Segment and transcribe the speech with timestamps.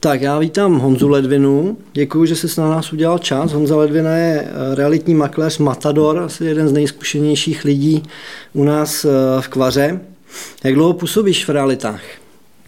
[0.00, 1.78] Tak já vítám Honzu Ledvinu.
[1.92, 3.52] Děkuji, že jsi na nás udělal čas.
[3.52, 8.02] Honza Ledvina je eh, realitní makléř Matador, asi jeden z nejzkušenějších lidí
[8.52, 9.08] u nás eh,
[9.40, 10.00] v Kvaře.
[10.64, 12.00] Jak dlouho působíš v realitách?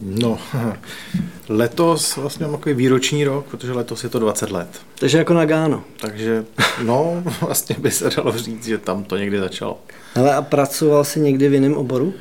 [0.01, 0.39] No,
[1.49, 4.69] letos vlastně mám takový výroční rok, protože letos je to 20 let.
[4.99, 5.85] Takže jako na Gáno.
[6.01, 6.45] Takže,
[6.83, 9.79] no, vlastně by se dalo říct, že tam to někdy začalo.
[10.15, 12.15] Ale a pracoval jsi někdy v jiném oboru?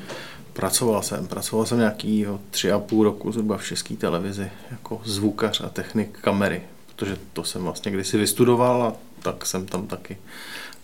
[0.57, 5.61] Pracoval jsem, pracoval jsem nějakýho tři a půl roku zhruba v české televizi jako zvukař
[5.61, 6.61] a technik kamery,
[6.95, 10.17] protože to jsem vlastně kdysi vystudoval a tak jsem tam taky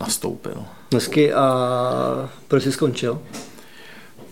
[0.01, 0.65] nastoupil.
[0.91, 3.21] Dnesky a proč jsi skončil?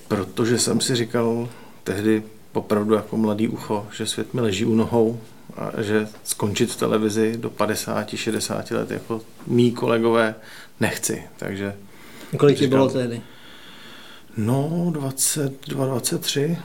[0.07, 1.49] Protože jsem si říkal
[1.83, 2.23] tehdy
[2.53, 5.19] opravdu jako mladý ucho, že svět mi leží u nohou
[5.57, 10.35] a že skončit v televizi do 50-60 let jako mý kolegové
[10.79, 11.23] nechci.
[11.37, 11.75] Takže
[12.37, 13.21] Kolik ti bylo tehdy?
[14.37, 16.57] No, 22, 23.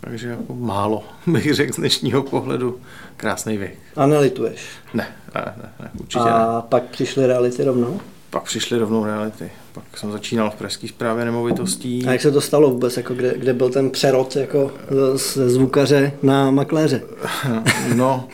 [0.00, 2.80] Takže jako málo, bych řekl z dnešního pohledu.
[3.16, 3.78] Krásný věk.
[3.96, 4.66] A nelituješ?
[4.94, 6.62] Ne, ne, ne, ne určitě A ne.
[6.68, 8.00] pak přišly reality rovnou?
[8.30, 9.50] Pak přišly rovnou reality.
[9.72, 12.06] Pak jsem začínal v pražské správě nemovitostí.
[12.06, 14.72] A jak se to stalo vůbec, jako kde, kde byl ten přerod jako
[15.14, 17.02] ze zvukaře na makléře?
[17.94, 18.28] No,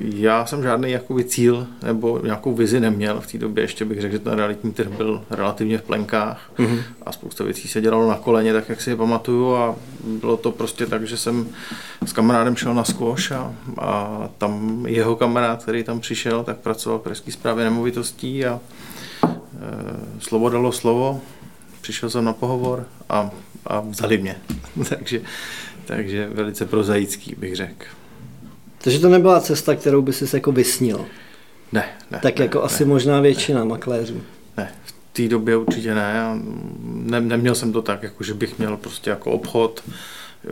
[0.00, 3.64] já jsem žádný jakoby cíl nebo nějakou vizi neměl v té době.
[3.64, 6.82] Ještě bych řekl, že ten realitní trh byl relativně v plenkách mm-hmm.
[7.06, 10.52] a spousta věcí se dělalo na koleně, tak jak si je pamatuju a bylo to
[10.52, 11.48] prostě tak, že jsem
[12.06, 16.98] s kamarádem šel na squash a, a tam jeho kamarád, který tam přišel, tak pracoval
[16.98, 18.60] v pražské správě nemovitostí a
[19.24, 19.30] e,
[20.18, 21.20] slovo dalo slovo,
[21.80, 23.30] přišel jsem na pohovor a,
[23.66, 24.36] a vzali mě.
[24.88, 25.20] takže,
[25.84, 27.97] takže velice prozaický bych řekl.
[28.78, 31.04] Takže to nebyla cesta, kterou by si jako vysnil.
[31.72, 32.18] Ne, ne.
[32.22, 33.66] Tak ne, jako ne, asi možná většina ne.
[33.66, 34.20] makléřů.
[34.56, 36.40] Ne, v té době určitě ne.
[36.84, 37.20] ne.
[37.20, 39.84] Neměl jsem to tak, jako že bych měl prostě jako obchod,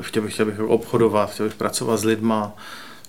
[0.01, 2.57] chtěl bych, chtěl bych obchodovat, chtěl bych pracovat s lidma.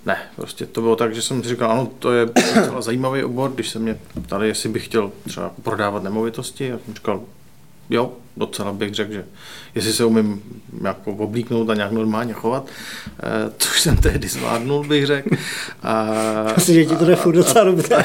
[0.06, 3.52] Ne, prostě to bylo tak, že jsem si říkal, ano, to je docela zajímavý obor,
[3.52, 7.22] když se mě ptali, jestli bych chtěl třeba prodávat nemovitosti, já jsem říkal,
[7.90, 9.26] jo, docela bych řekl, že
[9.76, 10.42] jestli se umím
[10.84, 12.68] jako oblíknout a nějak normálně chovat,
[13.20, 15.30] eh, což jsem tehdy zvládnul, bych řekl.
[15.84, 16.02] A,
[16.56, 18.04] Asi, že ti to jde furt docela dobře.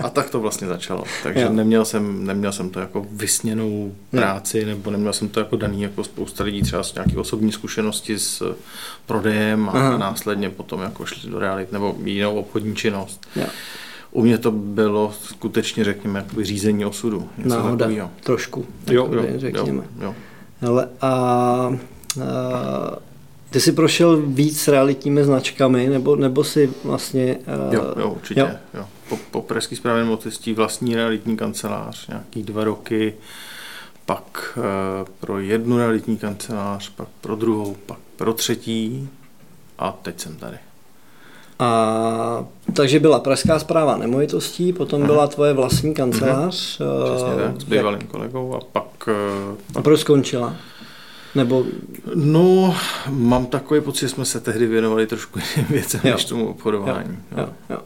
[0.00, 1.04] A tak to vlastně začalo.
[1.22, 5.82] Takže neměl jsem, neměl jsem to jako vysněnou práci, nebo neměl jsem to jako daný
[5.82, 8.56] jako spousta lidí třeba s nějaký osobní zkušenosti s
[9.06, 9.98] prodejem a Aha.
[9.98, 13.28] následně potom jako šli do realit nebo jinou obchodní činnost.
[13.36, 13.46] Jo.
[14.10, 17.28] U mě to bylo skutečně, řekněme, jakoby řízení osudu.
[17.38, 18.10] Náhoda, takovýho.
[18.22, 18.66] trošku.
[18.90, 19.84] Jo, jo, řekněme.
[20.00, 20.14] jo, jo.
[20.68, 21.76] Ale a, a
[23.50, 27.38] ty jsi prošel víc realitními značkami, nebo, nebo si vlastně...
[27.68, 28.40] Uh, jo, jo, určitě.
[28.40, 28.48] Jo.
[28.74, 28.86] Jo.
[29.08, 33.14] Po, po pražský správě nemovitostí vlastní realitní kancelář, nějaký dva roky,
[34.06, 34.64] pak uh,
[35.20, 39.08] pro jednu realitní kancelář, pak pro druhou, pak pro třetí
[39.78, 40.56] a teď jsem tady.
[41.58, 45.12] A takže byla Pražská zpráva nemovitostí, potom Aha.
[45.12, 46.80] byla tvoje vlastní kancelář.
[46.80, 47.16] Aha.
[47.16, 48.84] Přesně tak, s bývalým kolegou a pak...
[49.04, 49.08] pak...
[49.76, 50.56] A proč skončila?
[51.34, 51.64] Nebo...
[52.14, 52.76] No,
[53.08, 56.12] mám takový pocit, že jsme se tehdy věnovali trošku jiným věcem, jo.
[56.12, 57.18] než tomu obchodování.
[57.36, 57.38] Jo.
[57.38, 57.48] Jo.
[57.70, 57.78] Jo.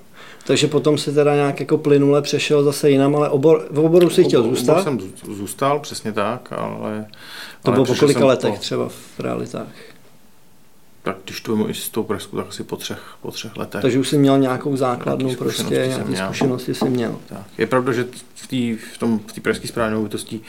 [0.47, 4.25] Takže potom si teda nějak jako plynule přešel zase jinam, ale obor, v oboru si
[4.25, 4.73] chtěl zůstat?
[4.73, 5.01] Obor jsem
[5.37, 7.07] zůstal, přesně tak, ale...
[7.63, 8.61] To ale bylo po kolika letech po...
[8.61, 9.67] třeba v realitách?
[11.03, 13.83] Tak když to i s tou Pražskou, tak asi po třech, po třech letech.
[13.83, 17.19] Takže už jsi měl nějakou základnu, prostě nějaké zkušenosti jsi měl.
[17.27, 17.43] Tak.
[17.59, 20.43] Je pravda, že v té v tom, v pražské správě nemovitostí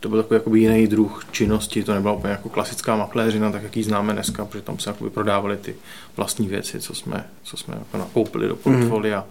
[0.00, 3.76] to byl takový jakoby jiný druh činnosti, to nebyla úplně jako klasická makléřina, tak jak
[3.76, 5.76] ji známe dneska, protože tam se jakoby prodávali ty
[6.16, 9.26] vlastní věci, co jsme, co jsme jako nakoupili do portfolia, mm.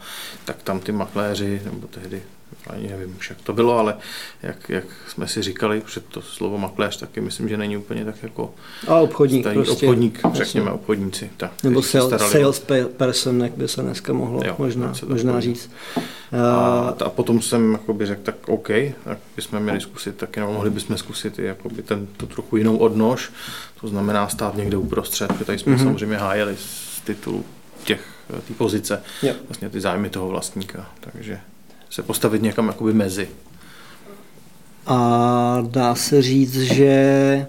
[0.45, 2.23] tak tam ty makléři, nebo tehdy
[2.69, 3.97] ani nevím už, jak to bylo, ale
[4.43, 8.23] jak, jak jsme si říkali, že to slovo makléř taky myslím, že není úplně tak
[8.23, 8.53] jako...
[8.87, 9.85] A obchodník starý, prostě.
[9.85, 11.29] Obchodník, řekněme, obchodníci.
[11.37, 12.65] Tak, Nebo sales, sales
[12.97, 15.71] person, jak by se dneska mohlo jo, možná, možná říct.
[16.31, 18.69] A, a potom jsem jakoby řekl, tak OK,
[19.03, 22.77] tak bychom měli zkusit taky, nebo mohli bychom zkusit i jakoby ten, tu trochu jinou
[22.77, 23.31] odnož,
[23.81, 25.83] to znamená stát někde uprostřed, protože tady jsme mm-hmm.
[25.83, 27.45] samozřejmě hájeli z titulu
[27.83, 28.01] těch,
[28.47, 29.33] té pozice, jo.
[29.47, 31.39] vlastně ty zájmy toho vlastníka, takže
[31.95, 33.27] se postavit někam jakoby mezi.
[34.87, 37.47] A dá se říct, že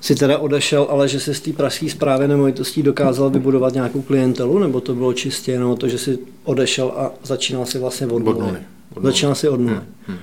[0.00, 4.58] si teda odešel, ale že si z té pražské zprávy nemovitostí dokázal vybudovat nějakou klientelu,
[4.58, 8.58] nebo to bylo čistě jenom to, že si odešel a začínal si vlastně od nuly?
[9.02, 9.74] Začínal si od nuly.
[9.74, 9.86] Hmm.
[10.06, 10.18] Hmm.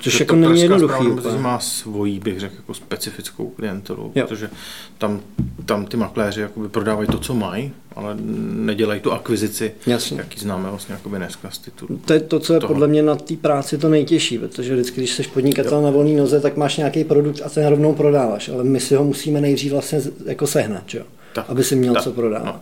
[0.00, 1.08] Což jako není jednoduchý.
[1.38, 4.26] má svojí, bych řekl, jako specifickou klientelu, jo.
[4.26, 4.50] protože
[4.98, 5.20] tam,
[5.66, 8.16] tam ty makléři jakoby prodávají to, co mají, ale
[8.54, 10.18] nedělají tu akvizici, Jasně.
[10.18, 12.00] jaký známe vlastně jakoby dneska z titulu.
[12.04, 12.72] To je to, co je toho.
[12.72, 15.84] podle mě na té práci to nejtěžší, protože vždycky, když jsi podnikatel jo.
[15.84, 19.04] na volné noze, tak máš nějaký produkt a ten rovnou prodáváš, ale my si ho
[19.04, 21.02] musíme nejdřív vlastně jako sehnat, jo?
[21.32, 22.44] tak, aby si měl tak, co prodávat.
[22.44, 22.60] No.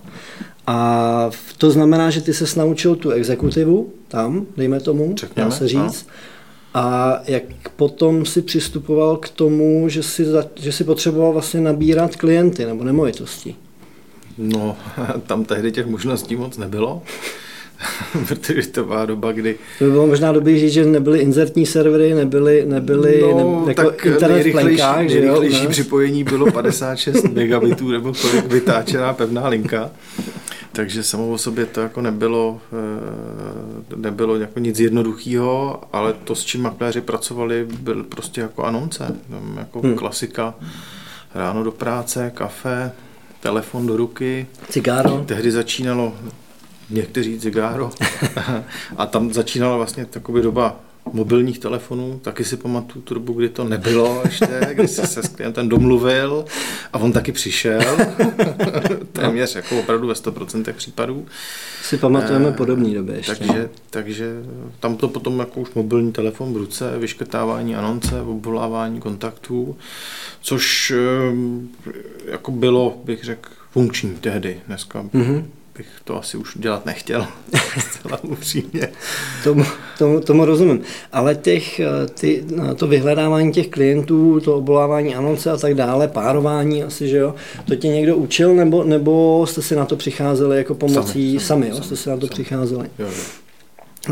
[0.66, 5.68] A to znamená, že ty se naučil tu exekutivu tam, dejme tomu, Řekněme, dá se
[5.68, 6.06] říct.
[6.06, 6.12] No.
[6.74, 7.42] A jak
[7.76, 12.84] potom si přistupoval k tomu, že si, za, že si potřeboval vlastně nabírat klienty nebo
[12.84, 13.54] nemovitosti?
[14.38, 14.76] No,
[15.26, 17.02] tam tehdy těch možností moc nebylo.
[18.28, 19.56] protože to byla doba, kdy...
[19.78, 23.90] To by bylo možná dobrý říct, že nebyly inzertní servery, nebyly, nebyly no, ne, jako
[23.90, 29.48] tak internet nejrychlejší, plenkách, že nejrychlejší jo, připojení bylo 56 megabitů nebo kolik vytáčená pevná
[29.48, 29.90] linka.
[30.72, 33.47] Takže samo o sobě to jako nebylo, eh,
[33.96, 39.16] nebylo jako nic jednoduchého, ale to, s čím makléři pracovali, byl prostě jako anonce,
[39.58, 39.94] jako hmm.
[39.94, 40.54] klasika.
[41.34, 42.92] Ráno do práce, kafe,
[43.40, 44.46] telefon do ruky.
[44.68, 45.24] Cigáro.
[45.26, 46.14] Tehdy začínalo
[46.90, 47.90] někteří cigáro.
[48.96, 50.76] a tam začínala vlastně taková doba
[51.12, 55.28] mobilních telefonů, taky si pamatuju tu dobu, kdy to nebylo ještě, kdy jsi se s
[55.28, 56.44] klientem domluvil
[56.92, 57.80] a on taky přišel,
[59.12, 61.26] téměř jako opravdu ve 100% případů.
[61.82, 63.34] Si pamatujeme e, podobné době ještě.
[63.34, 63.68] Takže, no.
[63.90, 64.42] takže
[64.80, 69.76] tam to potom jako už mobilní telefon v ruce, vyškrtávání anonce, obvolávání kontaktů,
[70.40, 74.60] což eh, jako bylo, bych řekl, funkční tehdy.
[74.66, 75.44] Dneska mm-hmm
[75.78, 77.26] bych to asi už dělat nechtěl,
[77.78, 78.88] zcela upřímně.
[79.44, 79.64] Tomu,
[79.98, 80.80] tomu, tomu rozumím.
[81.12, 81.86] Ale těch, eh,
[82.20, 87.16] ty, no, to vyhledávání těch klientů, to obolávání anonce a tak dále, párování asi, že
[87.16, 87.34] jo,
[87.64, 91.40] to tě někdo učil, nebo, nebo jste si na to přicházeli jako pomocí sami, sami,
[91.40, 92.30] sami jo, sami, jste si na to sami.
[92.30, 92.90] přicházeli?
[92.98, 93.22] Jo, jo.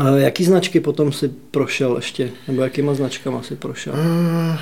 [0.03, 3.93] A jaký značky potom si prošel ještě, nebo jakýma značkama si prošel?
[3.93, 4.55] Uh,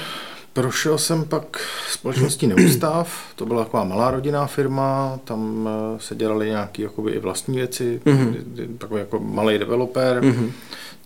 [0.56, 1.60] Prošel jsem pak
[1.92, 7.20] společností Neústav, to byla taková malá rodinná firma, tam eh, se dělaly nějaké jakoby i
[7.20, 8.36] vlastní věci, mm-hmm.
[8.78, 10.22] takový jako malý developer.
[10.24, 10.52] Mm-hmm.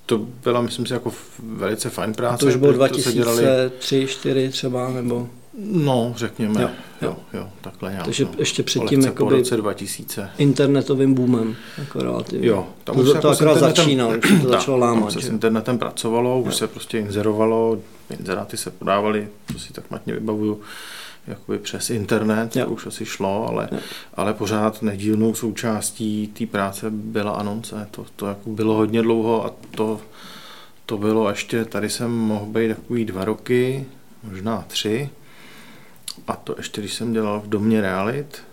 [0.06, 2.34] To byla, myslím si, jako velice fajn práce.
[2.34, 5.28] A to už bylo 2003, 2004 třeba, nebo?
[5.64, 6.70] No, řekněme, jo,
[7.02, 8.06] jo, jo takhle nějak.
[8.06, 8.32] Takže no.
[8.38, 10.30] ještě předtím jako roce 2000.
[10.38, 12.48] internetovým boomem, jako relativně.
[12.48, 15.12] Jo, tam to, už to, jako to akorát začínalo, už to začalo lámat.
[15.12, 16.52] se s internetem pracovalo, už jo.
[16.52, 17.78] se prostě inzerovalo,
[18.16, 20.62] inzeráty se podávaly, to si tak matně vybavuju,
[21.28, 22.66] jakoby přes internet, jo.
[22.66, 23.70] to už asi šlo, ale,
[24.14, 27.88] ale pořád nedílnou součástí té práce byla anonce.
[27.92, 30.02] To, to jako bylo hodně dlouho a to,
[30.86, 33.86] to bylo ještě, tady jsem mohl být takový dva roky,
[34.24, 35.10] možná tři,
[36.28, 38.44] a to ještě, když jsem dělal v domě Realit,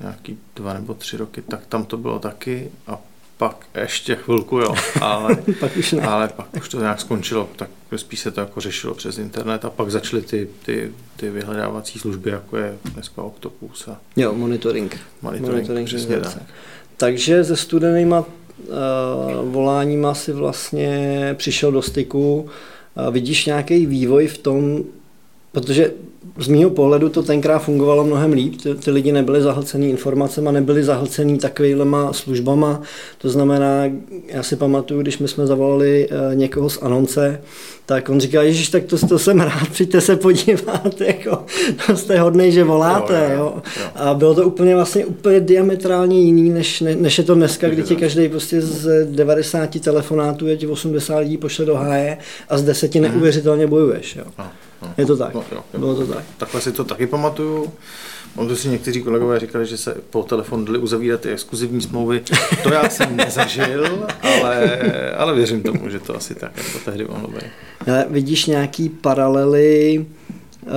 [0.00, 2.98] nějaký dva nebo tři roky, tak tam to bylo taky a
[3.40, 6.02] pak ještě chvilku, jo, ale, pak už ne.
[6.02, 9.70] ale pak už to nějak skončilo, tak spíš se to jako řešilo přes internet a
[9.70, 13.88] pak začaly ty, ty, ty vyhledávací služby, jako je dneska Octopus.
[13.88, 15.00] A jo, monitoring.
[15.22, 16.42] Monitoring, monitoring přesně tak.
[16.96, 18.26] Takže se studenýma uh,
[19.52, 22.40] voláníma si vlastně přišel do styku.
[22.40, 24.84] Uh, vidíš nějaký vývoj v tom,
[25.52, 25.92] protože
[26.38, 28.62] z mého pohledu to tenkrát fungovalo mnohem líp.
[28.62, 32.82] Ty, ty lidi nebyli zahlcený informacemi, nebyli zahlcený takovýhlema službama.
[33.18, 33.84] To znamená,
[34.26, 37.40] já si pamatuju, když my jsme zavolali uh, někoho z Anonce,
[37.86, 41.44] tak on říkal, Ježíš, tak to, to jsem rád, přijďte se podívat, jako,
[41.86, 43.30] to jste hodnej, že voláte.
[43.32, 43.90] Jo, jo, jo.
[43.94, 47.82] A bylo to úplně vlastně úplně diametrálně jiný, než, ne, než je to dneska, kdy
[47.82, 52.18] ti každý prostě z 90 telefonátů je ti 80 lidí pošle do háje
[52.48, 53.04] a z 10 mhm.
[53.04, 54.16] neuvěřitelně bojuješ.
[54.16, 54.24] Jo.
[54.38, 54.44] No.
[54.82, 55.34] No, je to tak.
[55.34, 55.78] No, jo, jo.
[55.78, 56.24] Bylo to tak.
[56.36, 57.72] Takhle si to taky pamatuju.
[58.36, 62.22] Mám to si někteří kolegové říkali, že se po telefonu dali uzavírat ty exkluzivní smlouvy.
[62.62, 64.78] To já jsem nezažil, ale,
[65.16, 67.44] ale věřím tomu, že to asi tak jako tehdy mohlo být.
[67.86, 70.06] Ale vidíš nějaký paralely,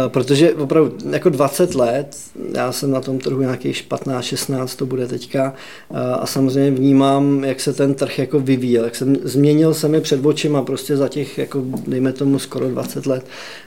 [0.08, 2.18] protože opravdu jako 20 let,
[2.54, 5.54] já jsem na tom trhu nějakých 15-16, to bude teďka,
[5.92, 10.02] eh, a samozřejmě vnímám, jak se ten trh jako vyvíjel, jak jsem změnil se mi
[10.02, 13.26] před očima prostě za těch, jako dejme tomu skoro 20 let.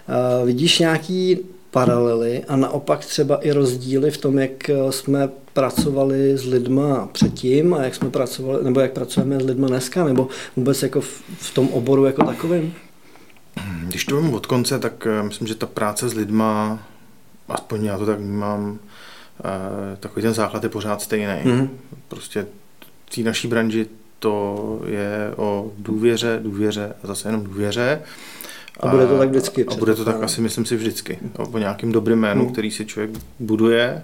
[0.09, 1.39] Eh, vidíš nějaký
[1.71, 7.75] paralely a naopak třeba i rozdíly v tom, jak eh, jsme pracovali s lidma předtím
[7.75, 11.55] a jak jsme pracovali, nebo jak pracujeme s lidma dneska, nebo vůbec jako v, v
[11.55, 12.75] tom oboru jako takovým?
[13.83, 16.79] Když to vím od konce, tak eh, myslím, že ta práce s lidma,
[17.49, 18.79] aspoň já to tak vnímám,
[19.45, 21.43] eh, takový ten základ je pořád stejný.
[21.45, 21.69] Mm-hmm.
[22.09, 22.47] Prostě
[23.07, 23.87] v té naší branži
[24.19, 28.03] to je o důvěře, důvěře a zase jenom důvěře.
[28.81, 29.65] A bude to tak vždycky.
[29.65, 31.19] A bude to tak asi, myslím si, vždycky.
[31.53, 32.53] O nějakým dobrým jménu, hmm.
[32.53, 34.03] který si člověk buduje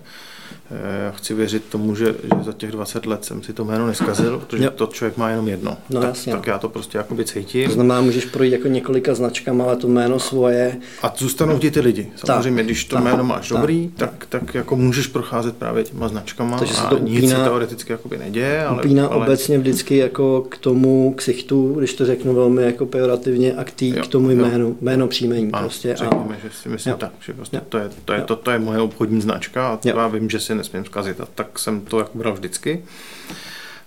[0.74, 4.42] Eh, chci věřit tomu, že, že za těch 20 let jsem si to jméno neskazil,
[4.46, 4.70] protože jo.
[4.70, 5.76] to člověk má jenom jedno.
[5.90, 6.32] No, tak, jasně.
[6.32, 7.68] tak já to prostě jakoby cítím.
[7.68, 10.76] To znamená, můžeš projít jako několika značkama, ale to jméno svoje.
[11.02, 12.12] A zůstanou ti ty lidi.
[12.16, 15.84] Samozřejmě, tak, když to tak, jméno máš tak, dobrý, tak, tak, jako můžeš procházet právě
[15.84, 18.64] těma značkama Takže a to upíná, nic se teoreticky jakoby neděje.
[18.64, 19.26] Ale, upíná ale...
[19.26, 23.88] obecně vždycky jako k tomu ksichtu, když to řeknu velmi jako pejorativně, a k, tý,
[23.88, 24.74] jo, k tomu jménu, jo.
[24.80, 25.52] jméno příjmení.
[25.52, 25.94] A, prostě.
[25.96, 26.42] Řekněme, a...
[26.42, 26.96] že si myslím jo.
[26.96, 30.08] tak, že prostě to, je, to, je, to, to je moje obchodní značka a já
[30.08, 31.20] vím, že si nesmím zkazit.
[31.20, 32.84] A tak jsem to jako bral vždycky.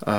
[0.07, 0.13] Uh,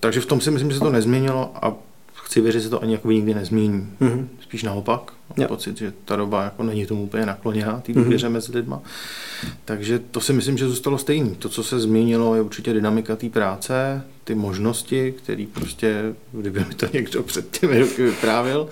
[0.00, 1.74] takže v tom si myslím, že se to nezměnilo a
[2.14, 3.88] chci věřit, že se to ani jako nikdy nezmění.
[4.00, 4.26] Mm-hmm.
[4.40, 5.12] Spíš naopak.
[5.36, 8.04] Mám pocit, že ta doba jako není tomu úplně nakloněná, té mhm.
[8.04, 8.30] důvěře mm-hmm.
[8.30, 8.80] mezi lidma.
[9.64, 11.34] Takže to si myslím, že zůstalo stejný.
[11.34, 16.74] To, co se změnilo, je určitě dynamika té práce, ty možnosti, které prostě, kdyby mi
[16.74, 18.68] to někdo před těmi roky vyprávil,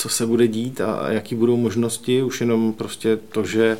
[0.00, 3.76] co se bude dít a jaký budou možnosti, už jenom prostě to, že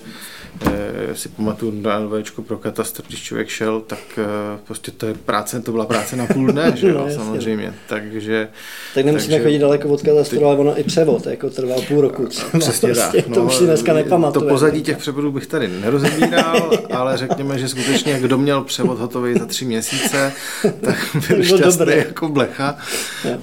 [0.67, 5.15] eh, si pamatuju na LVčko pro katastr, když člověk šel, tak eh, prostě to je
[5.15, 7.75] práce, to byla práce na půl dne, že jo, no, samozřejmě.
[7.89, 8.49] Takže,
[8.95, 12.01] tak nemusíme takže, chodit daleko od katastru, ty, ale ono i převod jako trvá půl
[12.01, 12.27] roku.
[12.59, 13.29] Přesně prostě, tak.
[13.29, 14.45] No, to už si dneska nepamatuje.
[14.45, 19.39] To pozadí těch převodů bych tady nerozebíral, ale řekněme, že skutečně kdo měl převod hotový
[19.39, 20.33] za tři měsíce,
[20.81, 22.79] tak byl šťastný jako blecha,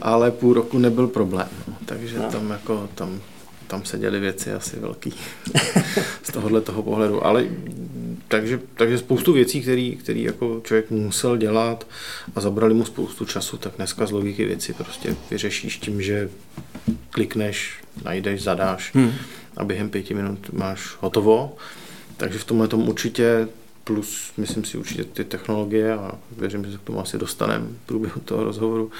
[0.02, 1.48] ale půl roku nebyl problém.
[1.68, 1.78] No.
[1.86, 2.32] Takže no.
[2.32, 3.20] tam jako tam
[3.68, 5.14] tam se děly věci asi velký
[6.24, 7.26] z tohohle toho pohledu.
[7.26, 7.46] Ale
[8.28, 11.88] takže, takže spoustu věcí, který, který jako člověk musel dělat
[12.36, 16.30] a zabrali mu spoustu času, tak dneska z logiky věci prostě vyřešíš tím, že
[17.12, 17.74] klikneš,
[18.04, 19.14] najdeš, zadáš hmm.
[19.58, 21.56] a během pěti minut máš hotovo.
[22.18, 23.48] Takže v tomhle tom určitě
[23.88, 27.86] plus, myslím si, určitě ty technologie a věřím, že se k tomu asi dostaneme v
[27.86, 28.92] průběhu toho rozhovoru,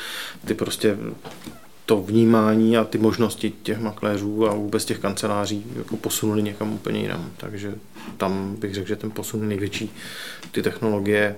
[0.46, 0.98] ty prostě
[1.86, 7.00] to vnímání a ty možnosti těch makléřů a vůbec těch kanceláří jako posunuli někam úplně
[7.00, 7.30] jinam.
[7.38, 7.76] Takže
[8.18, 9.92] tam bych řekl, že ten posun je největší.
[10.52, 11.36] Ty technologie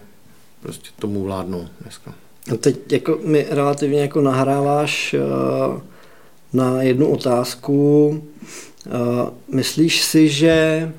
[0.61, 2.13] prostě tomu vládnou dneska.
[2.53, 5.81] A teď jako mi relativně jako nahráváš uh,
[6.53, 8.07] na jednu otázku.
[8.85, 8.93] Uh,
[9.55, 10.91] myslíš si, že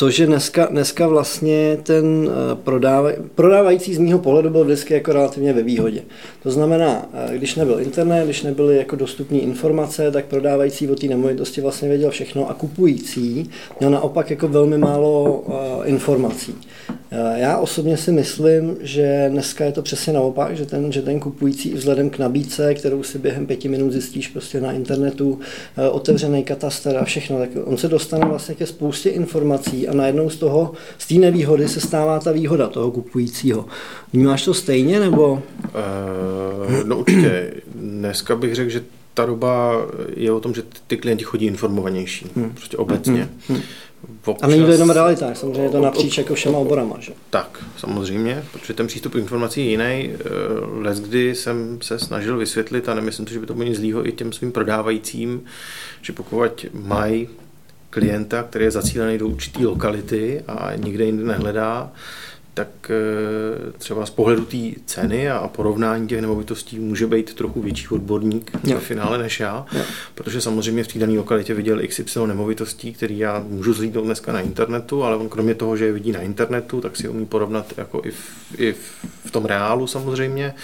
[0.00, 5.12] to, že dneska, dneska vlastně ten eh, prodávaj, prodávající z mýho pohledu byl vždycky jako
[5.12, 6.02] relativně ve výhodě.
[6.42, 11.06] To znamená, eh, když nebyl internet, když nebyly jako dostupné informace, tak prodávající o té
[11.06, 15.54] nemovitosti vlastně věděl všechno a kupující měl naopak jako velmi málo uh,
[15.84, 16.54] informací.
[17.36, 21.74] Já osobně si myslím, že dneska je to přesně naopak, že ten, že ten kupující
[21.74, 25.38] vzhledem k nabídce, kterou si během pěti minut zjistíš prostě na internetu,
[25.90, 30.36] otevřený kataster a všechno, tak on se dostane vlastně ke spoustě informací a najednou z
[30.36, 33.66] toho, z té nevýhody se stává ta výhoda toho kupujícího.
[34.12, 35.32] Vnímáš to stejně, nebo?
[35.32, 37.52] Uh, no určitě.
[37.74, 38.82] Dneska bych řekl, že
[39.14, 42.50] ta doba je o tom, že ty klienti chodí informovanější, hmm.
[42.50, 43.28] prostě obecně.
[43.48, 43.56] Hmm.
[43.56, 43.62] Hmm.
[44.24, 47.12] Občas, a není to jenom realita, samozřejmě je to napříč jako všema oborama, že?
[47.30, 49.84] Tak, samozřejmě, protože ten přístup k informací je jiný.
[49.84, 50.16] Eh,
[50.72, 54.08] Les, kdy jsem se snažil vysvětlit, a nemyslím si, že by to bylo nic zlýho
[54.08, 55.42] i těm svým prodávajícím,
[56.02, 57.28] že pokud mají
[57.90, 61.92] klienta, který je zacílený do určité lokality a nikde jinde nehledá,
[62.54, 64.56] tak eh, třeba z pohledu té
[64.86, 68.74] ceny a porovnání těch nemovitostí může být trochu větší odborník jo.
[68.74, 69.82] ve finále než já, jo.
[70.14, 74.40] protože samozřejmě v té dané lokalitě viděl XY nemovitostí, který já můžu zlídnout dneska na
[74.40, 78.02] internetu, ale on kromě toho, že je vidí na internetu, tak si umí porovnat jako
[78.04, 78.20] i v,
[78.58, 78.74] i
[79.24, 80.54] v tom reálu samozřejmě.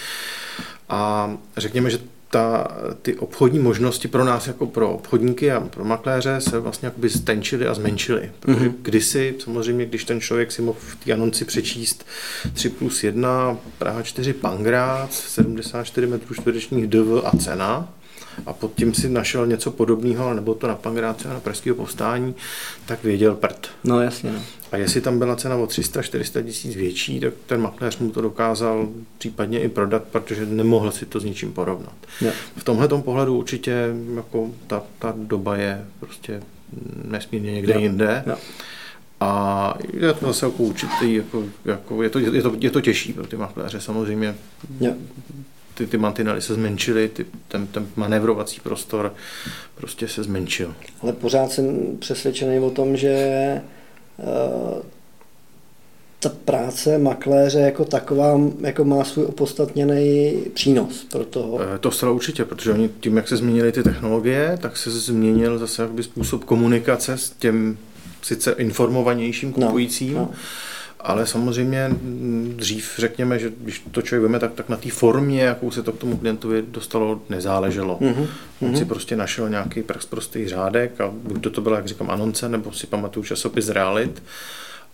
[0.89, 2.67] A řekněme, že ta,
[3.01, 7.67] ty obchodní možnosti pro nás jako pro obchodníky a pro makléře se vlastně jakoby stenčily
[7.67, 8.31] a zmenšily.
[8.39, 8.73] Protože mm-hmm.
[8.81, 12.05] kdysi, samozřejmě, když ten člověk si mohl v té anonci přečíst
[12.53, 17.93] 3 plus 1, Praha 4 Pangrác, 74 metrů čtverečních DV a cena,
[18.45, 22.35] a pod tím si našel něco podobného, nebo to na Pangráce na Pražského povstání,
[22.85, 23.67] tak věděl prd.
[23.83, 24.31] No jasně.
[24.31, 24.41] No.
[24.71, 28.87] A jestli tam byla cena o 300-400 tisíc větší, tak ten makléř mu to dokázal
[29.17, 31.95] případně i prodat, protože nemohl si to s ničím porovnat.
[32.21, 32.31] Ja.
[32.57, 36.41] V tomhle pohledu určitě jako ta, ta doba je prostě
[37.03, 37.79] nesmírně někde ja.
[37.79, 38.23] jinde.
[38.25, 38.37] Ja.
[39.19, 43.13] A je to zase jako určitý, jako, jako je, to, je, to, je to těžší
[43.13, 44.35] pro ty makléře samozřejmě.
[44.79, 44.91] Ja
[45.77, 49.13] ty, ty mantinely se zmenšily, ty, ten, ten manevrovací prostor
[49.75, 50.75] prostě se zmenšil.
[51.01, 53.61] Ale pořád jsem přesvědčený o tom, že
[54.17, 54.81] uh,
[56.19, 61.59] ta práce makléře jako taková jako má svůj opodstatněný přínos pro toho.
[61.61, 65.57] Eh, to zcela určitě, protože oni tím, jak se změnily ty technologie, tak se změnil
[65.57, 67.77] zase jakoby způsob komunikace s těm
[68.21, 70.29] sice informovanějším no, kupujícím, no, no
[71.07, 71.91] ale samozřejmě
[72.55, 75.91] dřív řekněme, že když to člověk veme, tak, tak na té formě, jakou se to
[75.91, 77.99] k tomu klientovi dostalo, nezáleželo.
[78.01, 78.27] Mm-hmm.
[78.61, 82.49] On si prostě našel nějaký prostý řádek a buď to, to byla, jak říkám, anonce,
[82.49, 84.23] nebo si pamatuju časopis Realit,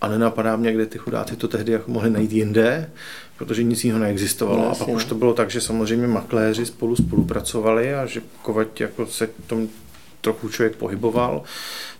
[0.00, 2.90] a nenapadá mě, kde ty chudáci to tehdy jako mohli najít jinde,
[3.38, 4.58] protože nic jiného neexistovalo.
[4.58, 8.80] No, a pak už to bylo tak, že samozřejmě makléři spolu spolupracovali a že pokud
[8.80, 9.68] jako se tom
[10.20, 11.42] trochu člověk pohyboval,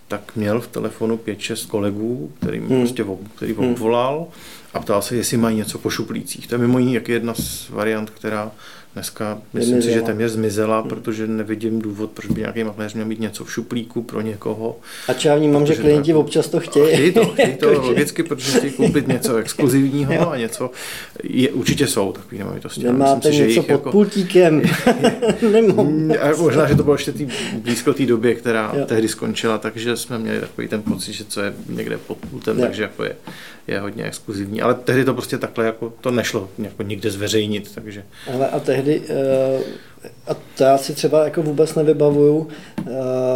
[0.07, 2.67] tak měl v telefonu 5-6 kolegů, který, hmm.
[2.67, 3.71] prostě, který hmm.
[3.71, 4.27] obvolal
[4.73, 6.47] a ptal se, jestli mají něco po šuplících.
[6.47, 8.51] To je mimo jiný jak jedna z variant, která
[8.95, 10.89] Dneska myslím si, že téměř zmizela, hmm.
[10.89, 14.79] protože nevidím důvod, proč by nějaký makléř měl mít něco v šuplíku pro někoho.
[15.07, 16.93] A já vnímám, že klienti to, občas to chtějí.
[16.93, 20.71] Chtějí to, chtějí to logicky, protože chtějí koupit něco exkluzivního a něco.
[21.23, 22.83] Je, určitě jsou takový nemovitosti.
[22.83, 24.61] Nemáte myslím něco si, pod jako, pultíkem.
[26.37, 28.85] možná, že to bylo ještě tý, blízko té době, která jo.
[28.85, 32.65] tehdy skončila, takže jsme měli takový ten pocit, že co je někde pod pultem, jo.
[32.65, 33.15] takže jako je,
[33.67, 34.61] je hodně exkluzivní.
[34.61, 37.71] Ale tehdy to prostě takhle jako to nešlo jako nikde zveřejnit.
[37.75, 38.03] Takže...
[38.33, 39.63] Ale a tehdy tehdy, eh,
[40.27, 42.83] a to já si třeba jako vůbec nevybavuju, eh,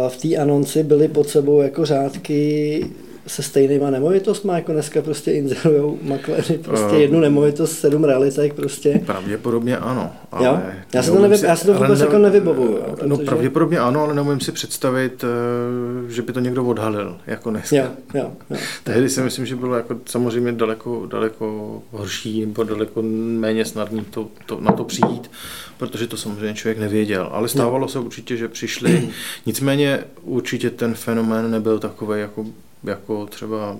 [0.08, 2.86] v té anonci byly pod sebou jako řádky
[3.30, 9.00] se stejnýma nemovitostmi, jako dneska prostě inzerujou makléři prostě uh, jednu nemovitost, sedm realitek prostě.
[9.06, 10.12] Pravděpodobně ano.
[10.32, 10.58] Ale jo?
[10.94, 12.78] Já, si to nevy, si, já si to vůbec ne, jako nevybavuju.
[13.06, 13.26] No protože...
[13.26, 17.76] pravděpodobně ano, ale neumím si představit, eh, že by to někdo odhalil, jako dneska.
[17.76, 17.84] Jo,
[18.14, 18.56] jo, jo.
[18.84, 23.02] Tehdy si myslím, že bylo jako samozřejmě daleko, daleko horší nebo daleko
[23.38, 25.30] méně snadný to, to, na to přijít,
[25.78, 27.28] protože to samozřejmě člověk nevěděl.
[27.32, 29.08] Ale stávalo se určitě, že přišli.
[29.46, 32.46] Nicméně určitě ten fenomén nebyl takový, jako
[32.84, 33.78] jako třeba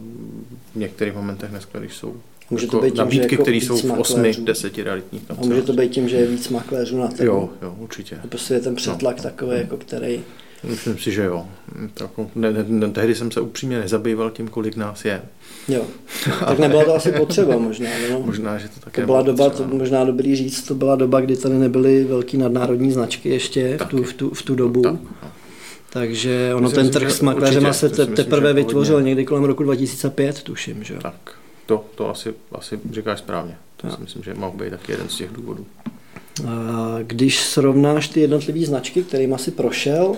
[0.75, 2.15] v některých momentech dneska, když jsou
[2.51, 5.53] může jako to být tím, nabídky, jako které jsou v 8, 10 realitních kancelářích.
[5.53, 7.27] může to být tím, že je víc makléřů na trhu.
[7.27, 8.17] Jo, jo, určitě.
[8.25, 9.23] A prostě je ten přetlak no.
[9.23, 10.21] takový, jako který...
[10.65, 11.47] Myslím si, že jo.
[11.95, 15.23] Tak, ne, ne, ne, tehdy jsem se upřímně nezabýval tím, kolik nás je.
[15.69, 15.87] Jo,
[16.47, 17.91] tak nebyla to asi potřeba možná.
[18.11, 18.23] No.
[18.27, 21.37] Možná, že to také to byla doba, to možná dobrý říct, to byla doba, kdy
[21.37, 24.83] tady nebyly velký nadnárodní značky ještě v tu, v, tu, v tu dobu.
[24.83, 25.20] Tak, no.
[25.93, 29.09] Takže ono Myslím, ten trh s makléřem se te, teprve vytvořil hodně.
[29.09, 30.85] někdy kolem roku 2005, tuším.
[30.85, 30.95] Že?
[30.95, 31.35] Tak,
[31.67, 33.57] to, to asi, asi říkáš správně.
[33.77, 33.97] To no.
[33.97, 35.67] si myslím, že mohl být taky jeden z těch důvodů.
[36.49, 40.17] A když srovnáš ty jednotlivé značky, kterým asi prošel,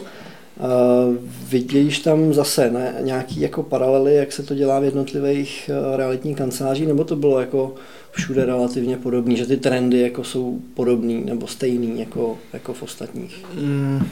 [1.48, 6.88] vidíš tam zase ne, nějaký jako paralely, jak se to dělá v jednotlivých realitních kancelářích,
[6.88, 7.74] nebo to bylo jako
[8.10, 13.44] všude relativně podobný, že ty trendy jako jsou podobný nebo stejný jako, jako v ostatních?
[13.54, 14.06] Mm,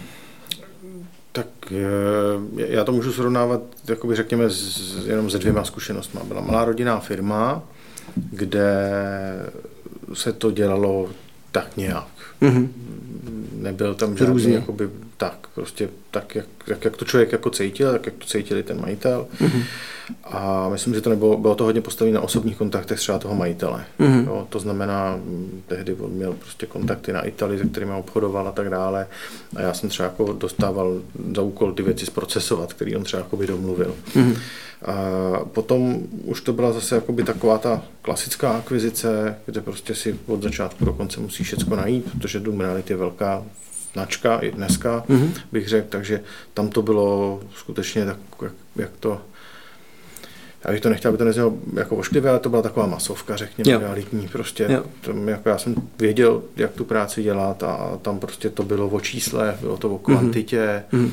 [1.33, 1.47] tak
[2.57, 6.21] já to můžu srovnávat, jakoby řekněme, s, jenom se dvěma zkušenostmi.
[6.25, 7.63] Byla malá rodinná firma,
[8.17, 8.83] kde
[10.15, 11.09] se to dělalo
[11.53, 12.09] tak nějak.
[12.43, 12.69] Mm-hmm.
[13.53, 18.07] Nebyl tam žádný jakoby, tak, prostě tak, jak, jak, jak to člověk jako cítil, tak
[18.07, 19.27] jak to cítili ten majitel.
[19.41, 19.63] Mm-hmm.
[20.25, 23.85] A myslím, že to nebylo, bylo to hodně postavené na osobních kontaktech třeba toho majitele.
[24.01, 24.27] Mm-hmm.
[24.27, 25.21] Jo, to znamená,
[25.67, 29.07] tehdy on měl prostě kontakty na Italii, se kterými obchodoval a tak dále.
[29.57, 31.01] A já jsem třeba jako dostával
[31.37, 33.95] za úkol ty věci zprocesovat, který on třeba jako by domluvil.
[34.15, 34.37] Mm-hmm.
[34.85, 40.43] A potom už to byla zase jakoby taková ta klasická akvizice, kde prostě si od
[40.43, 43.45] začátku do konce musíš všechno najít, protože Doom Reality je velká
[43.93, 45.31] značka i dneska, mm-hmm.
[45.53, 46.21] bych řekl, takže
[46.55, 49.21] tam to bylo skutečně tak, jak, jak to
[50.65, 53.71] já bych to nechtěl, aby to neznělo jako ošklivě, ale to byla taková masovka, řekněme,
[53.73, 53.81] jo.
[53.81, 54.29] realitní.
[54.29, 54.85] Prostě jo.
[55.01, 59.01] Tam, jako já jsem věděl, jak tu práci dělat a tam prostě to bylo o
[59.01, 60.03] čísle, bylo to o mhm.
[60.05, 61.11] kvantitě mm-hmm.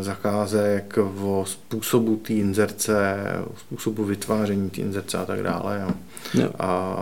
[0.00, 3.16] zakázek, o způsobu té inzerce,
[3.54, 5.80] o způsobu vytváření té inzerce a tak dále.
[5.86, 5.94] Jo.
[6.42, 6.50] Jo.
[6.58, 6.96] A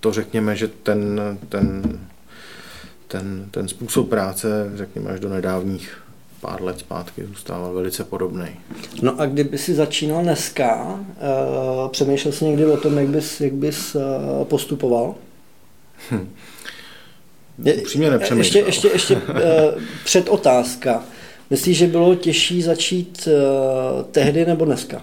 [0.00, 1.82] to řekněme, že ten, ten,
[3.08, 6.02] ten, ten způsob práce, řekněme, až do nedávných
[6.40, 8.46] pár let zpátky zůstával velice podobný.
[9.02, 13.52] No a kdyby si začínal dneska, uh, přemýšlel jsi někdy o tom, jak bys, jak
[13.52, 14.02] bys uh,
[14.44, 15.14] postupoval?
[16.10, 16.28] Hm.
[17.80, 18.66] Upřímně nepřemýšlel.
[18.66, 21.04] Ještě, ještě, ještě uh, předotázka.
[21.50, 25.02] Myslíš, že bylo těžší začít uh, tehdy nebo dneska?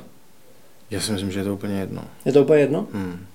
[0.91, 2.03] Já si myslím, že je to úplně jedno.
[2.25, 2.87] Je to úplně jedno?
[2.93, 3.25] Hmm.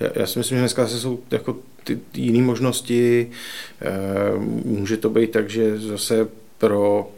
[0.00, 3.30] Já, já si myslím, že dneska se jsou jako ty, ty jiné možnosti.
[3.80, 7.10] E, může to být tak, že zase pro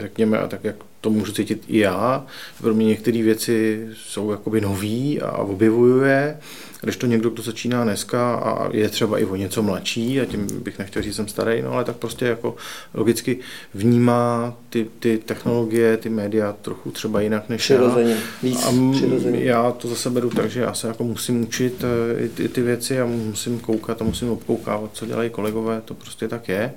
[0.00, 2.26] řekněme, a tak jak to můžu cítit i já,
[2.60, 6.38] pro mě některé věci jsou jakoby nový a objevuju je,
[6.82, 10.46] když to někdo, kdo začíná dneska a je třeba i o něco mladší, a tím
[10.62, 12.56] bych nechtěl říct, že jsem starý, no ale tak prostě jako
[12.94, 13.38] logicky
[13.74, 18.18] vnímá ty, ty technologie, ty média trochu třeba jinak než přirozeně, já.
[18.42, 19.44] Víc a přirozeně.
[19.44, 22.62] já to zase beru tak, že já se jako musím učit eh, i ty, ty
[22.62, 26.72] věci a musím koukat a musím obkoukávat, co dělají kolegové, to prostě tak je.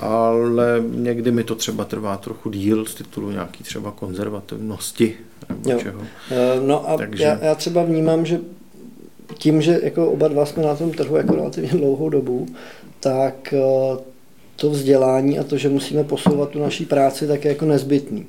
[0.00, 5.16] Ale někdy mi to třeba trvá trochu díl z titulu nějaký třeba konzervativnosti
[5.48, 5.78] nebo jo.
[5.78, 6.00] čeho.
[6.30, 7.24] Eh, no a Takže...
[7.24, 8.40] já, já třeba vnímám, že
[9.38, 12.46] tím, že jako oba dva jsme na tom trhu jako relativně dlouhou dobu,
[13.00, 13.98] tak eh,
[14.56, 18.26] to vzdělání a to, že musíme posouvat tu naší práci, tak je jako nezbytný.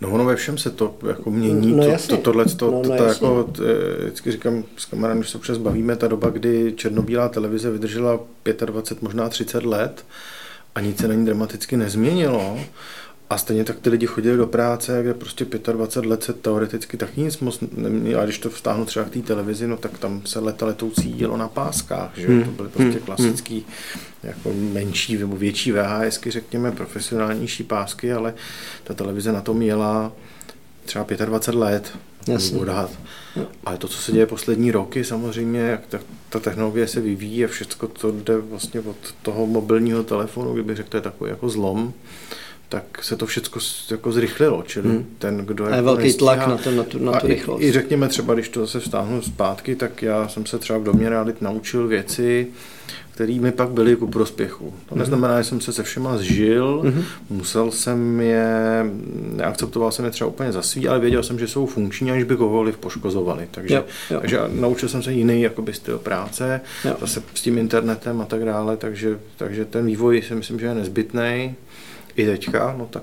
[0.00, 2.96] No ono ve všem se to jako mění, no, to, to, tohle, to, no, no,
[2.96, 7.28] to, jako, eh, vždycky říkám s kamarádem, když se občas bavíme, ta doba, kdy černobílá
[7.28, 8.20] televize vydržela
[8.66, 10.04] 25, možná 30 let
[10.74, 12.58] a nic se na ní dramaticky nezměnilo,
[13.34, 17.16] A stejně tak ty lidi chodili do práce, kde prostě 25 let se teoreticky tak
[17.16, 18.22] nic moc nemělo.
[18.22, 21.36] A když to vstáhnu třeba k té televizi, no tak tam se leta letoucí dělo
[21.36, 22.44] na páskách, že hmm.
[22.44, 23.06] to byly prostě hmm.
[23.06, 23.66] klasický
[24.22, 28.34] jako menší nebo větší VHSky, řekněme, profesionálnější pásky, ale
[28.84, 30.12] ta televize na tom jela
[30.84, 31.92] třeba 25 let.
[32.28, 32.58] Jasně.
[32.58, 32.90] Odhad.
[33.64, 37.48] Ale to, co se děje poslední roky, samozřejmě, jak ta, ta technologie se vyvíjí a
[37.48, 41.92] všechno to jde vlastně od toho mobilního telefonu, kdybych řekl, to je takový jako zlom,
[42.74, 43.60] tak se to všechno
[43.90, 45.06] jako zrychlilo, čili hmm.
[45.18, 47.62] ten, kdo je jako velký nestíhá, tlak na, to, na tu, na tu rychlost.
[47.62, 50.82] I, I řekněme třeba, když to zase vstáhnu zpátky, tak já jsem se třeba v
[50.82, 52.46] domě realit naučil věci,
[53.10, 54.74] které mi pak byly ku prospěchu.
[54.88, 54.98] To mhm.
[54.98, 57.04] neznamená, že jsem se se všema zžil, mm-hmm.
[57.30, 58.84] musel jsem je,
[59.36, 62.36] neakceptoval jsem je třeba úplně za svý, ale věděl jsem, že jsou funkční, aniž by
[62.36, 63.48] kohokoliv poškozovali.
[63.50, 64.20] Takže, jo, jo.
[64.20, 66.96] takže naučil jsem se jiný jakoby, styl práce, jo.
[67.00, 70.74] zase s tím internetem a tak dále, takže, takže ten vývoj si myslím, že je
[70.74, 71.54] nezbytný
[72.16, 73.02] i teďka, no tak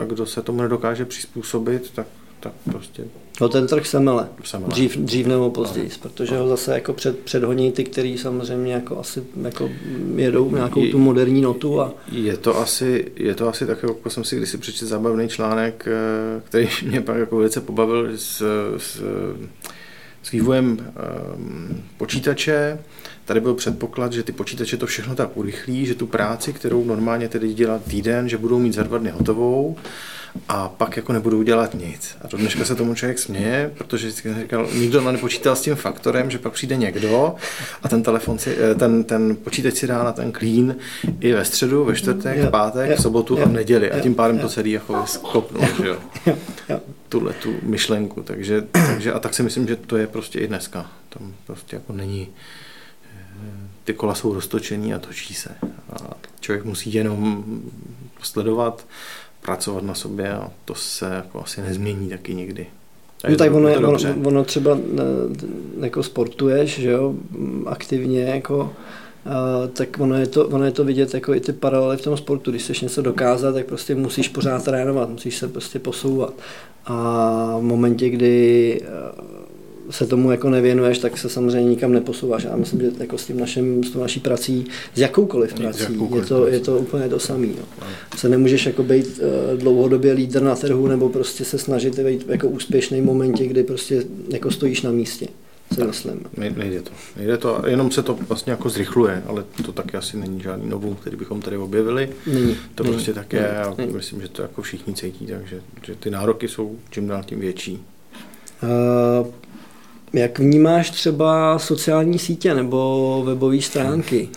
[0.00, 2.06] a kdo se tomu nedokáže přizpůsobit, tak,
[2.40, 3.04] tak prostě
[3.40, 4.28] No ten trh se mele,
[4.66, 5.96] dřív, dřív nebo později, no.
[6.02, 9.70] protože ho zase jako před, předhoní ty, který samozřejmě jako asi jako
[10.16, 11.80] jedou nějakou tu moderní notu.
[11.80, 11.94] A...
[12.12, 16.40] Je to asi, je to asi tak, jako jsem si kdysi přečetl zábavný článek, eh,
[16.44, 18.42] který mě pak jako velice pobavil s,
[18.76, 19.02] s,
[20.22, 20.92] s vývojem
[21.36, 22.78] um, počítače.
[23.24, 27.28] Tady byl předpoklad, že ty počítače to všechno tak urychlí, že tu práci, kterou normálně
[27.28, 29.76] tedy dělat týden, že budou mít za dva dny hotovou,
[30.48, 32.16] a pak jako nebudou dělat nic.
[32.22, 36.30] A do dneška se tomu člověk směje, protože vždycky říkal, nikdo nepočítal s tím faktorem,
[36.30, 37.34] že pak přijde někdo
[37.82, 40.74] a ten telefon si, eh, ten, ten počítač si dá na ten clean
[41.20, 43.90] i ve středu, ve čtvrtek, v pátek, v sobotu a v neděli.
[43.90, 45.98] A tím pádem to celý jako skopnul, že jo.
[47.12, 48.22] Tuhle tu myšlenku.
[48.22, 50.90] Takže, takže, a tak si myslím, že to je prostě i dneska.
[51.08, 52.28] Tam prostě jako není
[53.04, 55.50] eh, ty kola jsou roztočený a točí se.
[55.92, 55.96] A
[56.40, 57.44] člověk musí jenom
[58.22, 58.86] sledovat
[59.42, 62.66] pracovat na sobě a to se jako asi nezmění taky nikdy.
[63.28, 67.14] No tak ono, ono, ono třeba eh, jako sportuješ, že jo,
[67.66, 68.72] aktivně jako,
[69.26, 72.16] a, tak ono je, to, ono je to vidět jako i ty paralely v tom
[72.16, 72.50] sportu.
[72.50, 76.34] Když chceš něco dokázat, tak prostě musíš pořád trénovat, musíš se prostě posouvat.
[76.86, 79.42] A v momentě, kdy eh,
[79.90, 82.44] se tomu jako nevěnuješ, tak se samozřejmě nikam neposouváš.
[82.44, 86.24] Já myslím, že jako s tím naším, s tou naší prací, s jakoukoliv prací, jakoukoliv
[86.24, 87.46] je, to, je to úplně to samé.
[87.46, 87.86] No.
[88.16, 92.48] Se nemůžeš jako být uh, dlouhodobě lídr na trhu nebo prostě se snažit být jako
[92.48, 95.26] úspěšný v momentě, kdy prostě jako stojíš na místě.
[95.74, 96.24] Se myslím.
[96.36, 96.90] Nejde to.
[97.16, 100.94] Nejde to, jenom se to vlastně jako zrychluje, ale to taky asi není žádný novou,
[100.94, 102.10] který bychom tady objevili.
[102.26, 102.56] Není.
[102.74, 106.10] To není, prostě tak je a myslím, že to jako všichni cítí, takže že ty
[106.10, 107.84] nároky jsou čím dál tím větší.
[108.62, 109.26] Uh,
[110.12, 114.28] jak vnímáš třeba sociální sítě nebo webové stránky?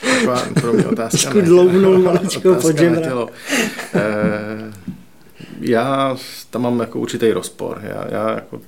[0.00, 1.18] Taková pro mě otázka.
[1.18, 2.76] Trošku dlouhnou maličkou pod
[5.60, 6.16] Já
[6.50, 7.80] tam mám jako určitý rozpor.
[7.82, 8.60] Já, já jako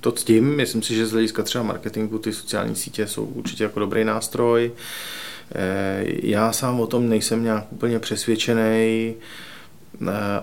[0.00, 3.80] to ctím, myslím si, že z hlediska třeba marketingu ty sociální sítě jsou určitě jako
[3.80, 4.72] dobrý nástroj.
[5.54, 9.14] Eh, já sám o tom nejsem nějak úplně přesvědčený.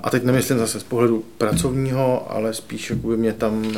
[0.03, 3.73] A teď nemyslím zase z pohledu pracovního, ale spíš jakoby mě tam,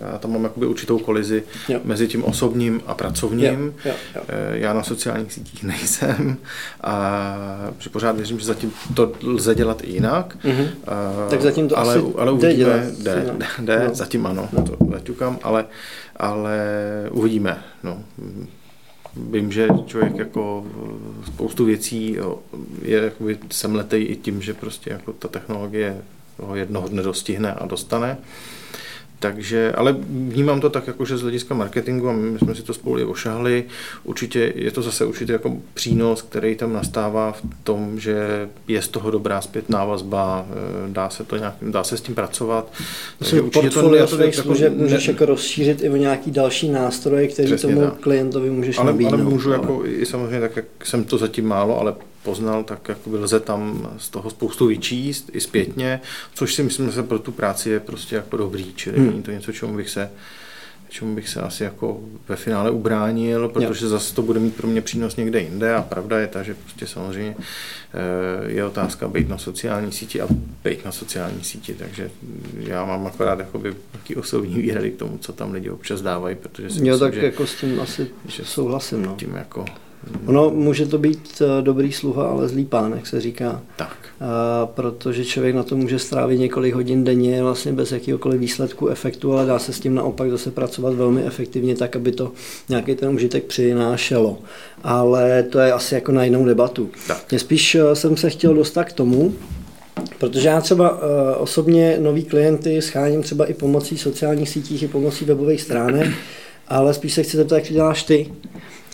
[0.00, 1.80] já tam mám jakoby určitou kolizi jo.
[1.84, 3.74] mezi tím osobním a pracovním.
[3.84, 4.22] Jo, jo, jo.
[4.28, 6.36] Eh, já na sociálních sítích nejsem
[6.80, 10.36] a že pořád věřím, že zatím to lze dělat i jinak.
[10.44, 10.68] Mm-hmm.
[10.86, 13.94] A, tak zatím to ale, asi ale uvidíme, jde, dělat, jde, jde, jde no.
[13.94, 14.62] zatím ano, no.
[14.62, 15.64] to leťukám, ale,
[16.16, 16.58] ale
[17.10, 17.62] uvidíme.
[17.82, 18.02] No
[19.16, 20.66] vím, že člověk jako
[21.26, 22.16] spoustu věcí
[22.82, 26.02] je jakoby semletej i tím, že prostě jako ta technologie
[26.38, 28.18] ho jednoho dne dostihne a dostane.
[29.20, 32.74] Takže, ale vnímám to tak, jako, že z hlediska marketingu, a my jsme si to
[32.74, 33.64] spolu i ošahli,
[34.04, 38.88] určitě je to zase určitě jako přínos, který tam nastává v tom, že je z
[38.88, 42.72] toho dobrá zpětná vazba, eh, dá se, to nějak, dá se s tím pracovat.
[43.18, 47.28] Takže určitě to, to, to jako, služeb můžeš jako rozšířit i o nějaký další nástroje,
[47.28, 48.00] který tomu tak.
[48.00, 49.14] klientovi můžeš ale, nabídnout.
[49.14, 49.58] Ale můžu ale...
[49.60, 51.94] jako i samozřejmě tak, jak jsem to zatím málo, ale
[52.26, 56.00] poznal, tak jakoby lze tam z toho spoustu vyčíst i zpětně,
[56.34, 59.06] což si myslím, že pro tu práci je prostě jako dobrý, čili hmm.
[59.06, 60.10] není to něco, čemu bych se
[60.88, 63.90] čemu bych se asi jako ve finále ubránil, protože jo.
[63.90, 66.86] zase to bude mít pro mě přínos někde jinde a pravda je ta, že prostě
[66.86, 70.28] samozřejmě eh, je otázka být na sociální síti a
[70.64, 72.10] být na sociální síti, takže
[72.58, 76.70] já mám akorát jakoby nějaký osobní výhrady k tomu, co tam lidi občas dávají, protože
[76.70, 79.02] si jo, myslím, tak že, jako s tím asi že souhlasím.
[79.02, 79.14] No.
[79.18, 79.64] Tím jako
[80.26, 83.62] Ono může to být eh, dobrý sluha, ale zlý pán, jak se říká.
[83.76, 83.96] Tak.
[84.74, 89.46] protože člověk na to může strávit několik hodin denně vlastně bez jakýkoliv výsledku, efektu, ale
[89.46, 92.32] dá se s tím naopak zase pracovat velmi efektivně tak, aby to
[92.68, 94.38] nějaký ten užitek přinášelo.
[94.82, 96.90] Ale to je asi jako na jinou debatu.
[97.08, 97.34] Tak.
[97.36, 99.34] Spíš eh, jsem se chtěl dostat k tomu,
[100.18, 101.00] Protože já třeba
[101.38, 106.10] osobně nový klienty scháním třeba i pomocí sociálních sítích, i pomocí webových stránek,
[106.68, 108.32] ale spíš se chci zeptat, jak to děláš ty.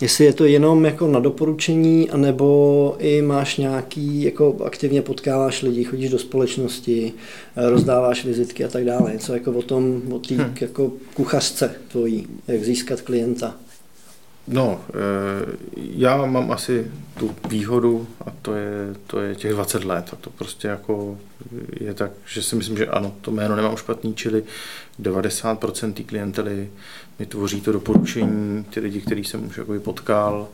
[0.03, 5.83] Jestli je to jenom jako na doporučení, anebo i máš nějaký, jako aktivně potkáváš lidi,
[5.83, 7.13] chodíš do společnosti,
[7.55, 9.13] eh, rozdáváš vizitky a tak dále.
[9.13, 10.55] Něco jako o tom, o té hmm.
[10.61, 13.55] jako kuchařce tvojí, jak získat klienta.
[14.47, 14.93] No, eh,
[15.75, 20.29] já mám asi tu výhodu a to je, to je těch 20 let a to
[20.29, 21.17] prostě jako
[21.79, 24.43] je tak, že si myslím, že ano, to jméno nemám špatný, čili
[24.99, 26.69] 90% té klientely
[27.19, 30.47] mi tvoří to doporučení, ty lidi, který jsem už jakoby potkal,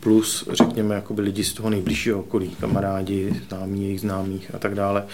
[0.00, 5.06] plus řekněme jakoby lidi z toho nejbližšího okolí, kamarádi, známí, jejich známých a tak dále,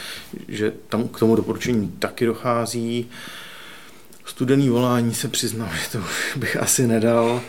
[0.49, 3.07] že tam k tomu doporučení taky dochází.
[4.25, 6.05] Studený volání se přiznám, že to
[6.37, 7.41] bych asi nedal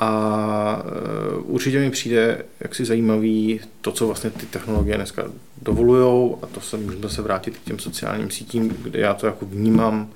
[0.00, 5.24] a e, určitě mi přijde jaksi zajímavý to, co vlastně ty technologie dneska
[5.62, 9.46] dovolují a to se můžeme se vrátit k těm sociálním sítím, kde já to jako
[9.46, 10.10] vnímám,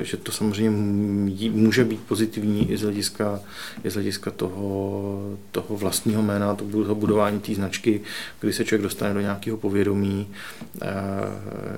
[0.00, 0.70] e, že to samozřejmě
[1.50, 3.40] může být pozitivní i z hlediska,
[3.84, 8.00] i z hlediska toho, toho vlastního jména, toho budování té značky,
[8.40, 10.28] kdy se člověk dostane do nějakého povědomí
[10.82, 10.88] e,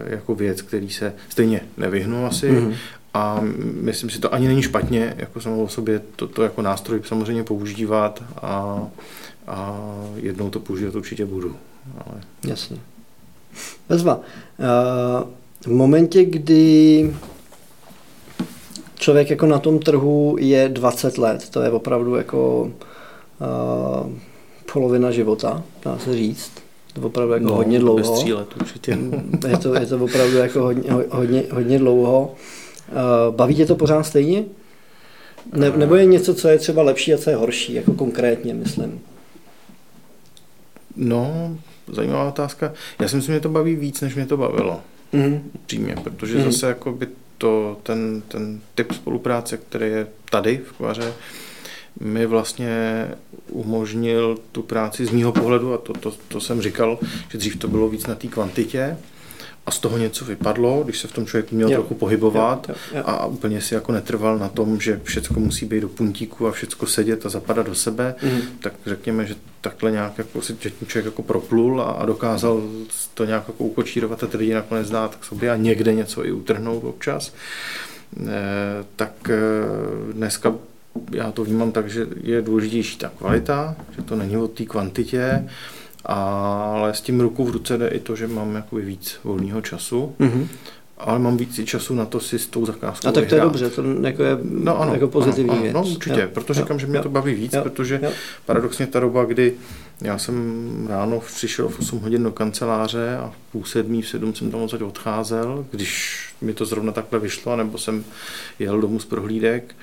[0.07, 2.75] jako věc, který se stejně nevyhnul asi, mm-hmm
[3.15, 3.41] a
[3.81, 7.43] myslím si, to ani není špatně, jako samo o sobě, to, to jako nástroj samozřejmě
[7.43, 8.83] používat a,
[9.47, 9.81] a
[10.17, 11.57] jednou to používat určitě budu.
[12.07, 12.21] Ale...
[12.47, 12.77] Jasně.
[13.89, 14.21] Bezva.
[15.61, 17.15] V momentě, kdy
[18.95, 24.13] člověk jako na tom trhu je 20 let, to je opravdu jako uh,
[24.73, 26.53] polovina života, dá se říct.
[26.93, 28.15] To je opravdu jako no, hodně dlouho.
[28.15, 28.99] Bez let určitě.
[29.49, 32.35] Je to, je to opravdu jako hodně, hodně, hodně dlouho.
[32.35, 32.64] Eh,
[33.31, 34.45] baví tě to pořád stejně?
[35.53, 39.01] Ne, nebo je něco, co je třeba lepší a co je horší, jako konkrétně, myslím?
[40.97, 41.57] No,
[41.93, 42.73] zajímavá otázka.
[43.01, 44.81] Já si myslím, že to baví víc, než mě to bavilo.
[45.15, 45.41] Mm-hmm.
[45.67, 46.45] Přímě, protože mm-hmm.
[46.45, 51.13] zase jako by to, ten, ten typ spolupráce, který je tady v Kvaře,
[52.01, 53.09] mi vlastně
[53.49, 57.69] umožnil tu práci z mýho pohledu, a to, to, to jsem říkal, že dřív to
[57.69, 58.97] bylo víc na té kvantitě,
[59.67, 61.75] a z toho něco vypadlo, když se v tom člověk měl jo.
[61.75, 63.05] trochu pohybovat jo, jo, jo.
[63.07, 66.89] a úplně si jako netrval na tom, že všechno musí být do puntíku a všechno
[66.89, 68.41] sedět a zapadat do sebe, mm.
[68.61, 72.63] tak řekněme, že takhle nějak jako si člověk jako proplul a, a dokázal
[73.15, 76.33] to nějak jako ukočírovat a ty lidi nakonec dát k sobě a někde něco i
[76.33, 77.35] utrhnout občas.
[78.27, 78.31] E,
[78.97, 79.39] tak e,
[80.13, 80.55] dneska
[81.13, 85.49] já to vnímám tak, že je důležitější ta kvalita, že to není o té kvantitě,
[86.05, 90.15] ale s tím ruku v ruce jde i to, že mám jakoby víc volného času.
[90.21, 90.47] Mm-hmm.
[90.99, 93.71] Ale mám víc času na to si s tou zakázkou A tak to je dobře,
[93.71, 95.75] to jako je no, ano, jako pozitivní ano, věc.
[95.75, 98.11] No určitě, jo, proto jo, říkám, že mě jo, to baví víc, jo, protože jo.
[98.47, 99.55] paradoxně ta doba, kdy
[100.01, 104.35] já jsem ráno přišel v 8 hodin do kanceláře a v půl sedmí, v sedm
[104.35, 108.05] jsem tam odsaď odcházel, když mi to zrovna takhle vyšlo, nebo jsem
[108.59, 109.75] jel domů z prohlídek,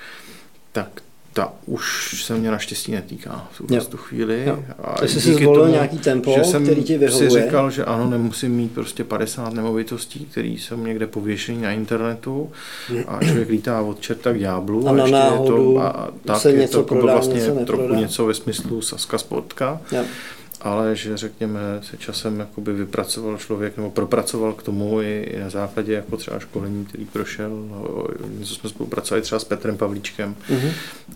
[0.72, 1.02] tak
[1.34, 4.44] ta už se mě naštěstí netýká v tu chvíli.
[4.48, 4.63] Jo.
[4.84, 7.30] A Takže jsi zvolil tomu, nějaký tempo, že jsem který ti vyhovuje.
[7.30, 12.52] si říkal, že ano, nemusím mít prostě 50 nemovitostí, které jsou někde pověšený na internetu
[13.08, 14.88] a člověk lítá od čerta k ďáblu.
[14.88, 17.65] A, a na náhodu je to, a, tak se je něco to prodá, vlastně něco
[17.65, 19.82] trochu něco ve smyslu Saska Spotka.
[19.91, 20.04] Jo
[20.62, 25.50] ale že řekněme se časem jakoby vypracoval člověk nebo propracoval k tomu i, i na
[25.50, 28.08] základě jako třeba školení, který prošel, no,
[28.39, 30.71] něco jsme spolupracovali třeba s Petrem Pavlíčkem, mm-hmm.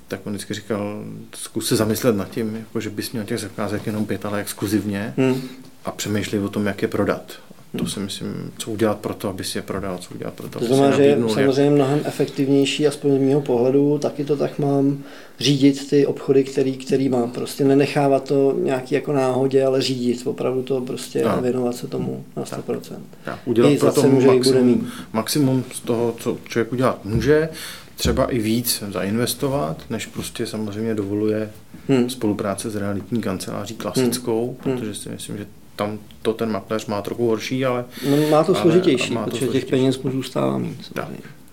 [0.07, 1.03] tak on vždycky říkal,
[1.35, 5.13] zkus se zamyslet nad tím, jako že bys měl těch zakázek jenom pět, ale exkluzivně
[5.17, 5.41] mm.
[5.85, 7.39] a přemýšlej o tom, jak je prodat.
[7.75, 10.59] To si myslím, co udělat pro to, aby si je prodal, co udělat pro to,
[10.59, 15.03] to znamená, že je samozřejmě mnohem efektivnější, aspoň z mého pohledu, taky to tak mám
[15.39, 17.31] řídit ty obchody, který, který mám.
[17.31, 21.41] Prostě nenechávat to nějaký jako náhodě, ale řídit, opravdu to prostě no.
[21.41, 22.61] věnovat se tomu na 100%.
[22.61, 23.39] Tak, tak.
[23.45, 27.49] Udělat I pro to maximum, maximum z toho, co člověk udělat může,
[27.95, 31.51] třeba i víc zainvestovat, než prostě samozřejmě dovoluje
[31.87, 32.09] hmm.
[32.09, 34.77] spolupráce s realitní kanceláří klasickou, hmm.
[34.77, 37.85] protože si myslím, že tam to ten makléř má trochu horší, ale...
[38.09, 39.65] No, má to složitější, má to protože složitější.
[39.65, 40.91] těch peněz mu zůstává mít.
[40.93, 41.07] Tak,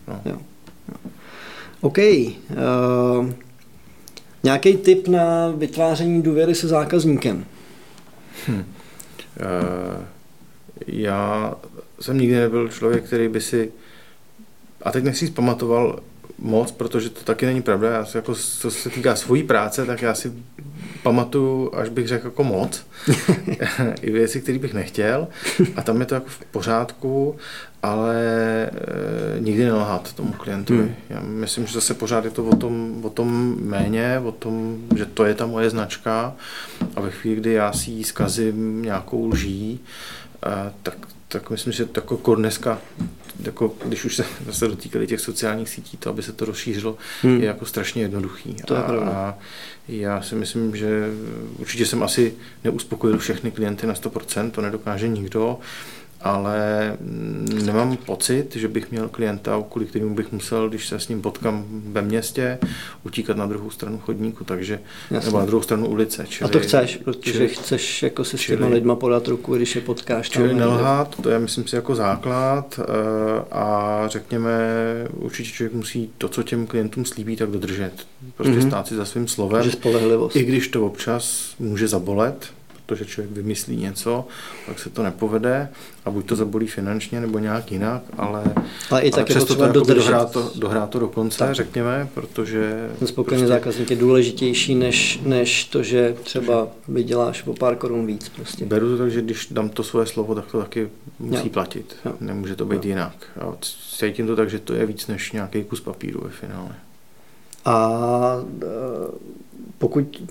[0.08, 0.20] no.
[0.24, 0.38] jo.
[1.80, 1.98] OK.
[1.98, 3.30] Uh,
[4.42, 7.44] nějaký tip na vytváření důvěry se zákazníkem?
[8.48, 8.54] Hm.
[8.54, 8.64] Uh,
[10.86, 11.54] já
[12.00, 13.72] jsem nikdy nebyl člověk, který by si...
[14.82, 16.00] A teď nechci zpamatoval
[16.42, 17.90] moc, protože to taky není pravda.
[17.90, 20.32] Já si jako, co se týká svojí práce, tak já si
[21.02, 22.86] pamatuju, až bych řekl jako moc.
[24.02, 25.28] I věci, které bych nechtěl.
[25.76, 27.36] A tam je to jako v pořádku,
[27.82, 28.16] ale
[28.64, 30.80] e, nikdy nelhat tomu klientovi.
[30.80, 30.94] Hmm.
[31.10, 35.06] Já myslím, že zase pořád je to o tom, o tom méně, o tom, že
[35.06, 36.34] to je ta moje značka
[36.96, 39.80] a ve chvíli, kdy já si ji zkazím nějakou lží,
[40.46, 40.94] e, tak,
[41.28, 42.78] tak myslím, že jako dneska
[43.46, 47.40] jako, když už se zase dotýkali těch sociálních sítí, to, aby se to rozšířilo, hmm.
[47.40, 48.56] je jako strašně jednoduchý.
[48.66, 49.38] To je a, a
[49.88, 51.08] já si myslím, že
[51.58, 55.58] určitě jsem asi neuspokojil všechny klienty na 100%, to nedokáže nikdo,
[56.24, 56.96] ale
[57.64, 61.64] nemám pocit, že bych měl klienta, kvůli kterému bych musel, když se s ním potkám
[61.68, 62.58] ve městě,
[63.04, 64.80] utíkat na druhou stranu chodníku, takže,
[65.10, 65.26] Jasně.
[65.26, 66.26] nebo na druhou stranu ulice.
[66.28, 69.56] Čili, a to chceš, protože čili, chceš jako se s těma čili, lidma podat ruku,
[69.56, 70.30] když je potkáš.
[70.30, 72.84] Čili nelhát, to je myslím si jako základ eh,
[73.52, 74.50] a řekněme,
[75.14, 77.92] určitě člověk musí to, co těm klientům slíbí, tak dodržet.
[78.36, 78.66] Prostě mm-hmm.
[78.68, 79.70] stát si za svým slovem.
[80.34, 82.46] I když to občas může zabolet,
[82.86, 84.26] protože člověk vymyslí něco,
[84.66, 85.68] pak se to nepovede
[86.04, 88.44] a buď to zabolí finančně nebo nějak jinak, ale,
[88.90, 91.54] ale, i tak ale přesto to dohrát to, dohrát to do konce, tak.
[91.54, 92.90] řekněme, protože...
[92.98, 93.54] Ten spokojený prostě...
[93.54, 98.28] zákazník je důležitější, než, než to, že třeba vyděláš o pár korun víc.
[98.28, 98.64] Prostě.
[98.64, 101.52] Beru to tak, že když dám to svoje slovo, tak to taky musí jo.
[101.52, 101.96] platit.
[102.04, 102.12] Jo.
[102.20, 102.88] Nemůže to být jo.
[102.88, 103.26] jinak.
[103.40, 103.56] A
[103.98, 106.74] cítím to tak, že to je víc než nějaký kus papíru ve finále.
[107.64, 108.66] A e,
[109.78, 110.22] pokud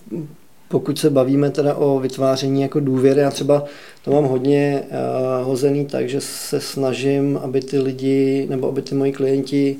[0.71, 3.65] pokud se bavíme teda o vytváření jako důvěry, já třeba
[4.03, 8.95] to mám hodně uh, hozený tak, že se snažím, aby ty lidi nebo aby ty
[8.95, 9.77] moji klienti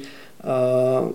[1.04, 1.10] uh,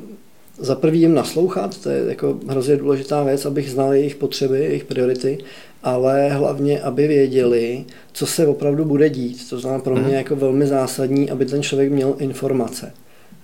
[0.59, 4.85] za prvý jim naslouchat, to je jako hrozně důležitá věc, abych znal jejich potřeby, jejich
[4.85, 5.39] priority,
[5.83, 9.51] ale hlavně, aby věděli, co se opravdu bude dít.
[9.51, 10.15] To znamená pro mě mhm.
[10.15, 12.93] jako velmi zásadní, aby ten člověk měl informace.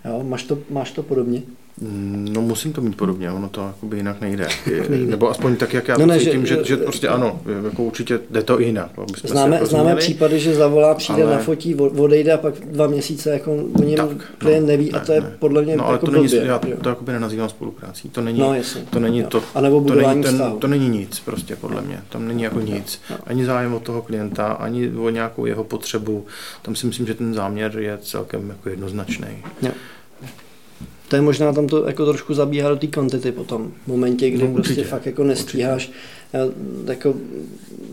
[0.04, 1.42] Jo, máš, to, máš to podobně?
[1.80, 4.48] No musím to mít podobně, ono to jakoby jinak nejde.
[4.88, 5.10] nejde.
[5.10, 8.20] Nebo aspoň tak, jak já no ne, cítím, že, že, že prostě ano, jako určitě
[8.30, 8.90] jde to jinak.
[9.24, 11.32] Známe, jako známe případy, že zavolá, přijde ale...
[11.32, 15.00] na fotí, odejde a pak dva měsíce jako o něm tak, klient no, neví ne,
[15.00, 15.36] a to je ne.
[15.38, 18.08] podle mě no, ale jako to není, blbě, já to jakoby nenazývám spoluprácí.
[18.08, 18.54] To není, no,
[18.90, 22.02] to, není to, a nebo to, není ten, to není nic prostě podle mě.
[22.08, 23.00] Tam není jako nic.
[23.26, 26.26] Ani zájem od toho klienta, ani o nějakou jeho potřebu.
[26.62, 29.26] Tam si myslím, že ten záměr je celkem jako jednoznačný
[31.12, 34.48] to je možná tam to jako trošku zabíhá do té kvantity potom, v momentě, kdy
[34.48, 35.90] no, prostě fakt jako nestíháš.
[36.32, 36.40] Já
[36.86, 37.14] jako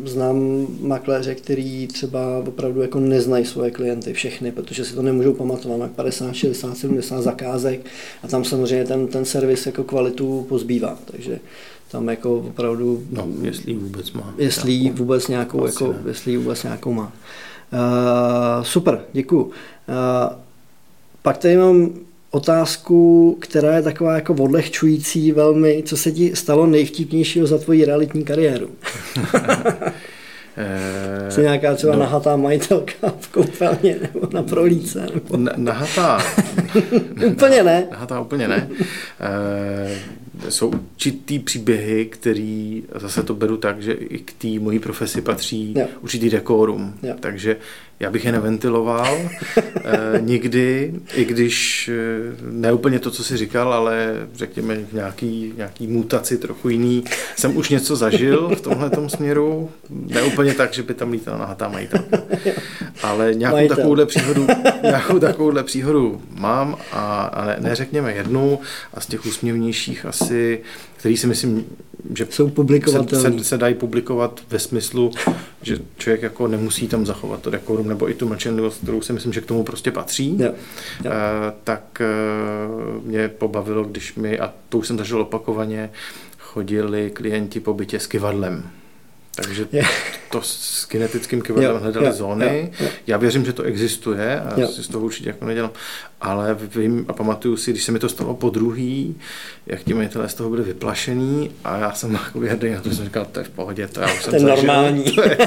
[0.06, 5.80] znám makléře, který třeba opravdu jako neznají svoje klienty všechny, protože si to nemůžou pamatovat,
[5.80, 7.86] mají 50, 60, 70 zakázek
[8.24, 11.40] a tam samozřejmě ten, ten servis jako kvalitu pozbývá, takže
[11.92, 13.04] tam jako opravdu...
[13.12, 14.34] No, jestli vůbec má.
[14.38, 17.14] Jestli vůbec nějakou, jako, jestli vůbec nějakou má.
[17.74, 19.44] Uh, super, děkuju.
[19.44, 19.52] Uh,
[21.22, 21.90] pak tady mám
[22.32, 28.24] otázku, která je taková jako odlehčující velmi, co se ti stalo nejvtipnějšího za tvoji realitní
[28.24, 28.70] kariéru?
[30.58, 32.00] Eh, Jsi nějaká třeba no.
[32.00, 35.08] nahatá majitelka v koupelně nebo na prolíce?
[35.14, 35.38] Nebo...
[35.38, 36.20] Na, nahatá.
[37.28, 37.88] úplně ne.
[37.92, 38.70] Nahatá úplně ne.
[39.20, 45.22] E, jsou určitý příběhy, který zase to beru tak, že i k té mojí profesi
[45.22, 45.88] patří jo.
[46.02, 46.94] určitý dekorum.
[47.04, 47.16] Jo.
[47.20, 47.58] Takže
[48.00, 49.18] já bych je neventiloval
[49.58, 51.94] e, nikdy, i když e,
[52.52, 57.04] ne úplně to, co jsi říkal, ale řekněme nějaký, nějaký mutaci trochu jiný.
[57.36, 61.68] Jsem už něco zažil v tomhle směru, ne úplně tak, že by tam lítala nahatá
[61.68, 62.18] majitelka.
[63.04, 63.78] Ale nějakou Majitel.
[63.78, 64.48] takovouhle příhodu,
[64.84, 68.60] nějakou takovouhle příhodu mám a, a ne, neřekněme jednu
[68.94, 70.62] a z těch úsměvnějších asi,
[71.00, 71.66] který si myslím,
[72.16, 72.52] že jsou.
[73.10, 75.12] Se, se, se dají publikovat ve smyslu,
[75.62, 79.34] že člověk jako nemusí tam zachovat to dekorum nebo i tu mlčenlivost, kterou si myslím,
[79.34, 80.38] že k tomu prostě patří.
[80.40, 80.46] Jo.
[80.46, 80.52] Jo.
[80.52, 81.12] Uh,
[81.64, 85.90] tak uh, mě pobavilo, když mi, a to už jsem zažil opakovaně,
[86.40, 88.64] chodili klienti po bytě s kivadlem.
[89.44, 89.84] Takže je.
[90.32, 92.72] to s kinetickým kivadlem hledali jo, zóny.
[92.80, 92.92] Jo, jo.
[93.08, 94.68] Já věřím, že to existuje a jo.
[94.68, 95.72] si z toho určitě jako nedělám.
[96.22, 99.16] Ale vím a pamatuju si, když se mi to stalo po druhý,
[99.66, 103.06] jak ti majitelé z toho byli vyplašený a já jsem jako hrdý na to, jsem
[103.06, 105.04] říkal, to je v pohodě, to já už jsem to zažil, normální.
[105.04, 105.38] To, je,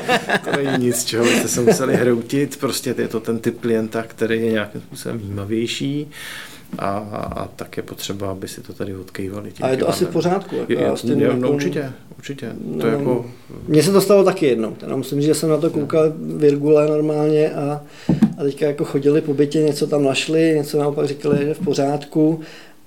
[0.44, 4.40] to není nic, čeho byste se museli hroutit, prostě je to ten typ klienta, který
[4.40, 6.10] je nějakým způsobem výjimavější
[6.78, 6.88] a,
[7.36, 9.52] a tak je potřeba, aby si to tady odkejvali.
[9.60, 10.56] A je to asi v pořádku.
[10.56, 12.52] Jako je, je, je, no, určitě, určitě.
[12.64, 13.26] No, to jako...
[13.68, 14.70] Mně se to stalo taky jednou.
[14.70, 17.82] Teda musím říct, že jsem na to koukal virgule normálně a,
[18.38, 22.40] a teďka jako chodili po bytě, něco tam našli, něco naopak říkali, že v pořádku.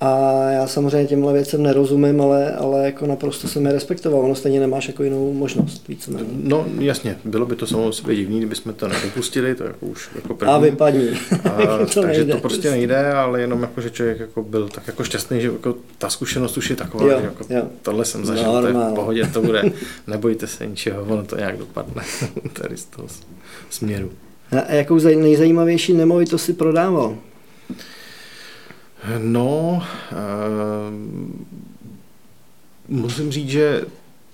[0.06, 4.22] A já samozřejmě těmhle věcem nerozumím, ale, ale jako naprosto jsem je respektoval.
[4.22, 6.10] Ono stejně nemáš jako jinou možnost víc.
[6.32, 10.54] No jasně, bylo by to samozřejmě divný, kdybychom to nedopustili, to jako už jako první.
[10.54, 11.10] A vypadní.
[11.44, 12.34] A, to takže nejde.
[12.34, 15.76] to prostě nejde, ale jenom jako, že člověk jako byl tak jako šťastný, že jako
[15.98, 17.64] ta zkušenost už je taková, jo, že jako jo.
[17.82, 19.64] tohle jsem zažil, no, to je v pohodě, to bude,
[20.08, 22.04] nebojte se ničeho, ono to nějak dopadne
[22.54, 23.08] tady z toho
[23.70, 24.12] směru.
[24.52, 27.18] A jakou nejzajímavější nemovitost si prodával?
[29.18, 30.18] No, uh,
[32.88, 33.86] musím říct, že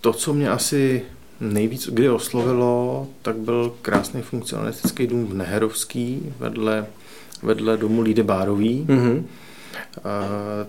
[0.02, 1.02] to, co mě asi
[1.40, 6.86] nejvíc kdy oslovilo, tak byl krásný funkcionalistický dům v Neherovský vedle,
[7.44, 9.24] vedle domu Líde Bárový, mm-hmm.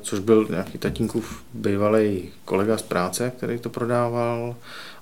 [0.03, 4.57] což byl nějaký tatínkův bývalý kolega z práce, který to prodával.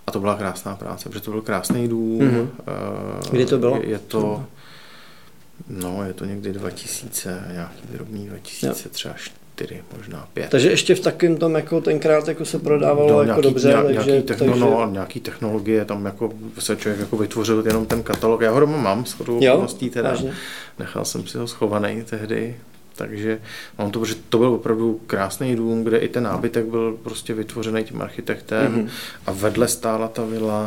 [0.06, 2.20] A to byla krásná práce, protože to byl krásný dům.
[2.20, 2.48] Mm-hmm.
[3.30, 3.76] Kdy to bylo?
[3.76, 4.44] Je, je to,
[5.68, 8.90] no, je to někdy 2000, nějaký drobný 2000 jo.
[8.92, 10.50] třeba 4, možná 5.
[10.50, 13.68] Takže ještě v takém tom jako tenkrát jako se prodávalo no, jako nějaký, dobře.
[13.68, 14.60] Nějak, takže, nějaký, techno, takže...
[14.60, 18.40] no, nějaký technologie, tam jako se člověk jako vytvořil jenom ten katalog.
[18.40, 20.10] Já ho doma mám, s okolností teda.
[20.10, 20.32] Vážně?
[20.78, 22.56] Nechal jsem si ho schovaný tehdy,
[22.96, 23.40] takže
[23.78, 27.84] mám to, že to byl opravdu krásný dům, kde i ten nábytek byl prostě vytvořený
[27.84, 28.90] tím architektem mm-hmm.
[29.26, 30.66] a vedle stála ta vila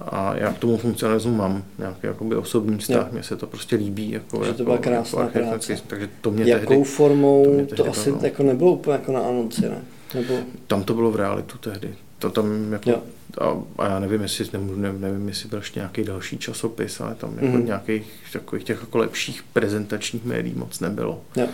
[0.00, 4.10] a já k tomu funkcionalismu mám nějaký jakoby osobní vztah, mně se to prostě líbí.
[4.10, 5.76] Jako, že to byla jako krásná jako práce.
[5.86, 9.12] Takže to mě Jakou tehdy, formou, to, mě tehdy to asi jako nebylo úplně jako
[9.12, 9.82] na anonci, ne?
[10.14, 10.34] Nebo...
[10.66, 11.94] Tam to bylo v realitu tehdy.
[12.18, 13.02] To tam jako,
[13.40, 14.46] a, a, já nevím, jestli,
[14.76, 17.64] ne, nevím, jestli byl ještě nějaký další časopis, ale tam jako mm-hmm.
[17.64, 21.20] nějakých takových těch jako lepších prezentačních médií moc nebylo.
[21.36, 21.46] Jo.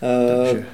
[0.00, 0.66] Takže...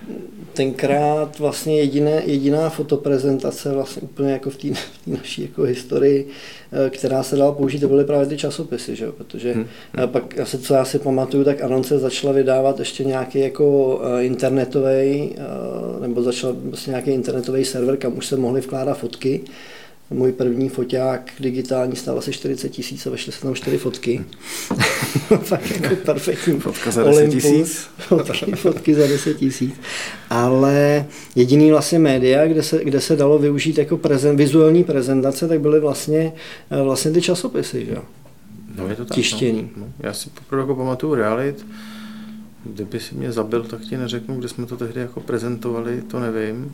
[0.53, 4.69] Tenkrát vlastně jediné, jediná fotoprezentace vlastně úplně jako v té
[5.07, 6.29] naší jako historii,
[6.87, 9.13] e, která se dala použít, to byly právě ty časopisy, že?
[9.13, 9.67] protože hmm.
[10.07, 15.35] pak asi, co já si pamatuju, tak Anonce začala vydávat ještě nějaký jako internetový,
[16.17, 19.41] nebo začal vlastně nějaký internetový server, kam už se mohly vkládat fotky
[20.11, 24.25] můj první foťák digitální stál asi 40 tisíc a vešly se tam čtyři fotky.
[25.39, 26.61] Fakt jako perfektní.
[26.61, 27.89] Fotka za 10 tisíc.
[27.99, 29.75] Fotky, fotky za 10 tisíc.
[30.31, 35.61] Ale jediný vlastně média, kde se, kde se dalo využít jako prezent, vizuální prezentace, tak
[35.61, 36.33] byly vlastně,
[36.71, 37.97] eh, vlastně ty časopisy, že?
[38.77, 39.15] No je to tak.
[39.15, 39.71] Tištěný.
[39.77, 39.87] No.
[39.87, 39.93] No.
[40.01, 41.67] Já si poprvé jako pamatuju realit,
[42.75, 46.73] kdyby si mě zabil, tak ti neřeknu, kde jsme to tehdy jako prezentovali, to nevím.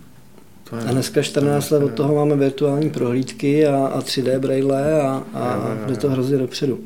[0.73, 5.77] A dneska 14 let od toho máme virtuální prohlídky a, a 3D braille a, a
[5.87, 6.79] jde to hrozně dopředu.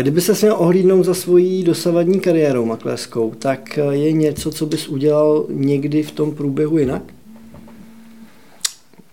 [0.00, 5.46] Kdyby se měl ohlídnout za svojí dosavadní kariérou makléřskou, tak je něco, co bys udělal
[5.48, 7.02] někdy v tom průběhu jinak?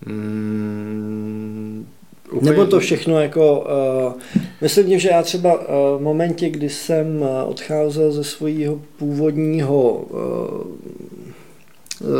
[0.06, 1.86] Hmm,
[2.32, 2.50] úplně...
[2.50, 4.20] Nebo to všechno jako, uh,
[4.60, 11.33] myslím, že já třeba uh, v momentě, kdy jsem odcházel ze svého původního uh,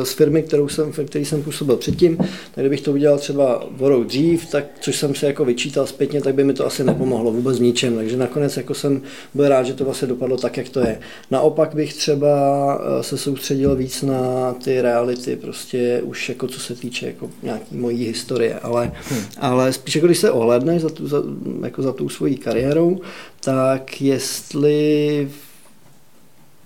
[0.03, 3.89] z firmy, kterou jsem, v který jsem působil předtím, tak kdybych to udělal třeba o
[3.89, 7.33] rok dřív, tak, což jsem se jako vyčítal zpětně, tak by mi to asi nepomohlo
[7.33, 7.97] vůbec ničem.
[7.97, 9.03] Takže nakonec jako jsem
[9.35, 10.99] byl rád, že to vlastně dopadlo tak, jak to je.
[11.31, 12.29] Naopak bych třeba
[12.77, 17.77] eh, se soustředil víc na ty reality, prostě už jako co se týče jako nějaký
[17.77, 19.23] mojí historie, ale, hmm.
[19.39, 21.23] ale spíš jako když se ohledneš za tu, za,
[21.63, 23.01] jako za tou svojí kariérou,
[23.41, 25.29] tak jestli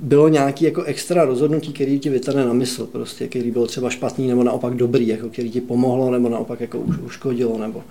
[0.00, 4.28] bylo nějaký jako extra rozhodnutí, který ti vytane na mysl, prostě, který byl třeba špatný
[4.28, 7.82] nebo naopak dobrý, jako který ti pomohlo nebo naopak jako uškodilo nebo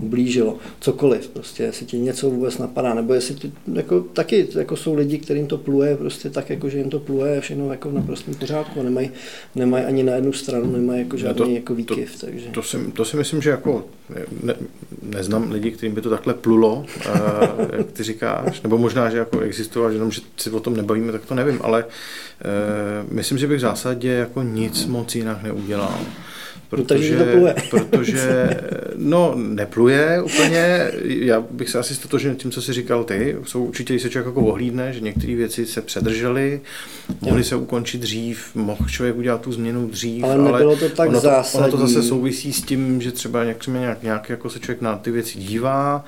[0.00, 4.94] ublížilo, cokoliv, prostě, jestli ti něco vůbec napadá, nebo jestli ti, jako, taky jako jsou
[4.94, 8.34] lidi, kterým to pluje, prostě tak, jako, že jim to pluje všechno jako v naprostém
[8.34, 9.10] pořádku, nemají,
[9.54, 12.48] nemají ani na jednu stranu, nemají jako žádný to, jako výkyv, to, takže.
[12.48, 13.84] To si, to si myslím, že jako
[14.42, 14.54] ne,
[15.02, 16.84] neznám lidi, kterým by to takhle plulo,
[17.76, 21.12] jak ty říkáš, nebo možná, že jako existoval, že jenom, že si o tom nebavíme,
[21.12, 25.98] tak to nevím, ale uh, myslím, že bych v zásadě jako nic moc jinak neudělal.
[26.70, 27.54] Protože, to pluje.
[27.70, 28.60] protože,
[28.96, 30.90] no, nepluje úplně.
[31.04, 33.36] Já bych se asi stotožnil tím, co jsi říkal ty.
[33.44, 36.60] Jsou určitě, když se člověk jako ohlídne, že některé věci se předržely,
[37.20, 41.08] mohly se ukončit dřív, mohl člověk udělat tu změnu dřív, ale, nebylo ale to tak
[41.08, 41.70] ono, zásadní.
[41.70, 44.80] To, ono to zase souvisí s tím, že třeba nějak, nějak, nějak jako se člověk
[44.80, 46.04] na ty věci dívá,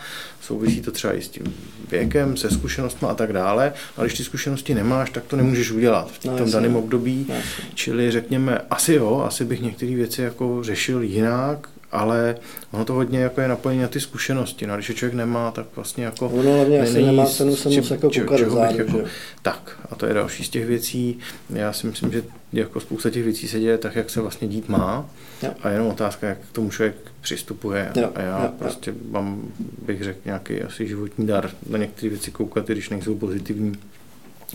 [0.48, 1.54] souvisí to třeba i s tím
[1.90, 6.10] věkem, se zkušenostmi a tak dále, ale když ty zkušenosti nemáš, tak to nemůžeš udělat
[6.12, 7.26] v tom no, daném období.
[7.28, 7.34] No,
[7.74, 12.36] Čili řekněme, asi jo, asi bych některé věci jako řešil jinak, ale
[12.70, 14.66] ono to hodně jako je napojené na ty zkušenosti.
[14.66, 16.28] No, když je člověk nemá, tak vlastně jako...
[16.28, 19.00] Ono hlavně asi nemá cenu se moc jako koukat zádu, jako,
[19.42, 21.18] Tak, a to je další z těch věcí.
[21.50, 22.22] Já si myslím, že
[22.52, 25.10] jako spousta těch věcí se děje tak, jak se vlastně dít má.
[25.42, 25.50] Jo.
[25.62, 27.92] A jenom otázka, jak k tomu člověk přistupuje.
[27.94, 29.42] Jo, a já jo, prostě mám,
[29.86, 33.74] bych řekl, nějaký asi životní dar na některé věci koukat, i když nejsou pozitivní.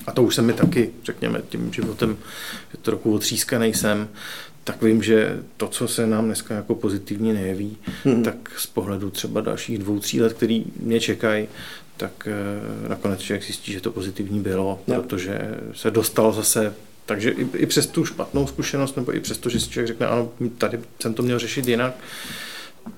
[0.07, 2.17] A to už se mi taky, řekněme, tím životem,
[2.71, 4.07] že to trochu otřískaný jsem,
[4.64, 8.24] tak vím, že to, co se nám dneska jako pozitivní nejeví, hmm.
[8.24, 11.47] tak z pohledu třeba dalších dvou, tří let, který mě čekají,
[11.97, 14.95] tak eh, nakonec člověk zjistí, že to pozitivní bylo, no.
[14.95, 15.39] protože
[15.74, 16.74] se dostal zase
[17.05, 20.07] takže i, i přes tu špatnou zkušenost, nebo i přes to, že si člověk řekne,
[20.07, 21.93] ano, tady jsem to měl řešit jinak,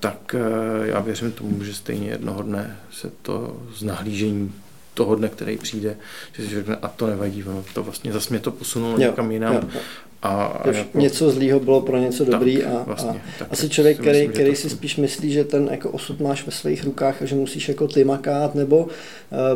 [0.00, 4.52] tak eh, já věřím tomu, že stejně jednoho dne se to z nahlížení
[4.94, 5.96] toho dne, který přijde,
[6.32, 9.54] že si řekne, a to nevadí, ono to vlastně zase mě to posunulo někam jinam.
[9.54, 9.80] Jo, jo.
[10.22, 14.00] A, a jako, něco zlého bylo pro něco tak, dobrý a, vlastně, a asi člověk,
[14.00, 17.24] který, myslím, který si spíš myslí, že ten jako osud máš ve svých rukách a
[17.24, 18.88] že musíš jako ty makát, nebo uh,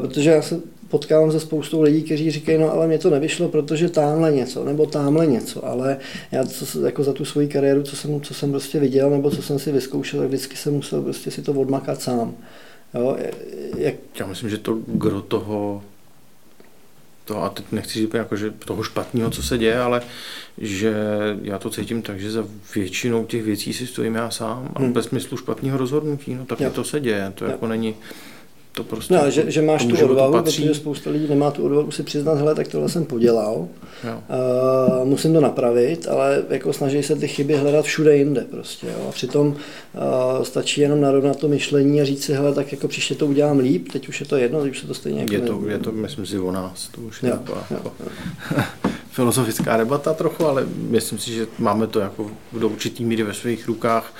[0.00, 3.88] protože já se potkávám se spoustou lidí, kteří říkají, no ale mě to nevyšlo, protože
[3.88, 5.96] tamhle něco, nebo tamhle něco, ale
[6.32, 9.42] já co, jako za tu svoji kariéru, co jsem, co jsem prostě viděl, nebo co
[9.42, 12.34] jsem si vyzkoušel, tak vždycky jsem musel prostě si to odmakat sám.
[12.94, 13.16] Jo,
[13.76, 13.94] jak...
[14.20, 15.82] Já myslím, že to gro toho
[17.30, 20.02] to, a teď nechci říct jako, že toho špatného, co se děje, ale
[20.58, 20.94] že
[21.42, 24.92] já to cítím tak, že za většinou těch věcí si stojím já sám a hmm.
[24.92, 26.70] bez smyslu špatného rozhodnutí, no tak jo.
[26.70, 27.50] to se děje, to jo.
[27.50, 27.94] jako není,
[28.82, 29.14] to prostě...
[29.14, 32.54] No, že, že máš tu odvahu, protože spousta lidí nemá tu odvahu si přiznat, hele,
[32.54, 33.68] tak tohle jsem podělal, uh,
[35.04, 39.06] musím to napravit, ale jako snaží se ty chyby hledat všude jinde prostě, jo.
[39.08, 43.14] A přitom uh, stačí jenom narovnat to myšlení a říct si, hele, tak jako příště
[43.14, 45.40] to udělám líp, teď už je to jedno, teď už se to stejně jako je
[45.40, 48.62] to, je to, myslím si, o nás, to už je jo, taková, jo, jako, jo.
[49.10, 53.66] filozofická debata trochu, ale myslím si, že máme to jako do určitý míry ve svých
[53.66, 54.12] rukách.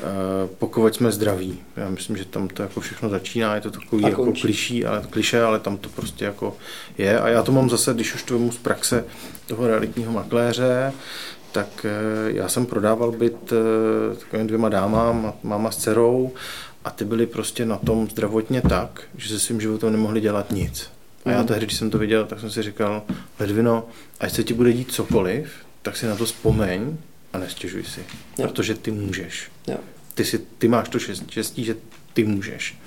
[0.00, 1.58] Eh, pokud jsme zdraví.
[1.76, 5.42] Já myslím, že tam to jako všechno začíná, je to takový jako kliší, ale, kliše,
[5.42, 6.56] ale tam to prostě jako
[6.98, 7.20] je.
[7.20, 9.04] A já to mám zase, když už to vemu z praxe
[9.46, 10.92] toho realitního makléře,
[11.52, 16.32] tak eh, já jsem prodával byt eh, takovým dvěma dámám, máma s dcerou,
[16.84, 20.90] a ty byly prostě na tom zdravotně tak, že se svým životem nemohli dělat nic.
[21.24, 21.46] A já mhm.
[21.46, 23.02] tehdy, když jsem to viděl, tak jsem si říkal,
[23.40, 23.84] Ledvino,
[24.20, 26.96] ať se ti bude dít cokoliv, tak si na to vzpomeň
[27.32, 28.00] a nestěžuj si,
[28.38, 28.48] jo.
[28.48, 29.50] protože ty můžeš.
[29.66, 29.76] Jo.
[30.14, 31.76] Ty, si, ty máš to štěstí, že
[32.12, 32.78] ty můžeš.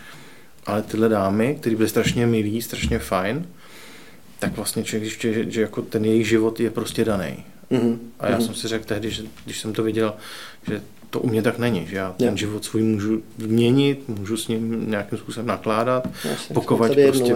[0.66, 3.48] Ale tyhle dámy, které byly strašně milí, strašně fajn,
[4.39, 7.44] tak vlastně člověk zjišťuje, že, že jako ten jejich život je prostě daný.
[7.72, 7.98] Mm-hmm.
[8.20, 8.46] A já mm-hmm.
[8.46, 10.14] jsem si řekl tehdy, že když jsem to viděl,
[10.68, 12.38] že to u mě tak není, že já ten yeah.
[12.38, 17.36] život svůj můžu měnit, můžu s ním nějakým způsobem nakládat, Jasně, pokud prostě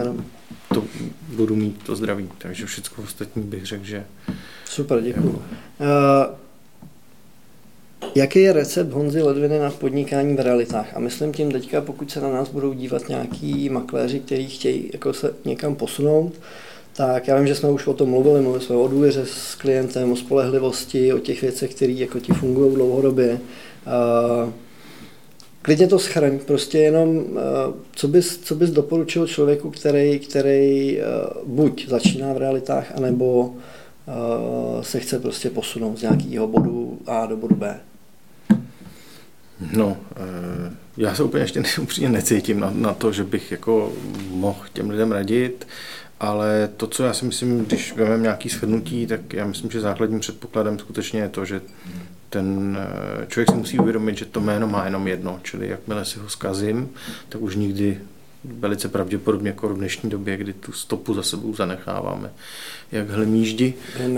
[0.73, 0.83] to
[1.29, 2.29] budu mít to zdraví.
[2.37, 4.05] Takže všechno ostatní bych řekl, že...
[4.65, 5.27] Super, děkuji.
[5.27, 5.37] Jako...
[6.29, 6.44] Uh,
[8.15, 10.95] Jaký je recept Honzy Ledviny na podnikání v realitách?
[10.95, 15.13] A myslím tím teďka, pokud se na nás budou dívat nějaký makléři, kteří chtějí jako
[15.13, 16.33] se někam posunout,
[16.95, 20.11] tak já vím, že jsme už o tom mluvili, mluvili jsme o důvěře s klientem,
[20.11, 23.39] o spolehlivosti, o těch věcech, které jako ti fungují dlouhodobě.
[25.61, 27.25] Klidně to schraň, prostě jenom,
[27.95, 30.99] co bys, co bys doporučil člověku, který, který
[31.45, 33.53] buď začíná v realitách, anebo
[34.81, 37.79] se chce prostě posunout z nějakého bodu A do bodu B.
[39.73, 43.93] No, eh, já se úplně ještě upřímně necítím na, na to, že bych jako
[44.29, 45.67] mohl těm lidem radit,
[46.19, 50.19] ale to, co já si myslím, když vezmeme nějaký shrnutí, tak já myslím, že základním
[50.19, 51.61] předpokladem skutečně je to, že
[52.29, 56.19] ten eh, člověk si musí uvědomit, že to jméno má jenom jedno, čili jakmile si
[56.19, 56.89] ho zkazím,
[57.29, 57.99] tak už nikdy
[58.43, 62.31] velice pravděpodobně jako v dnešní době, kdy tu stopu za sebou zanecháváme
[62.91, 63.73] jak hlemíždi,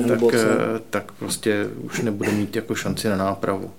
[0.08, 3.72] tak, eh, tak prostě už nebude mít jako šanci na nápravu.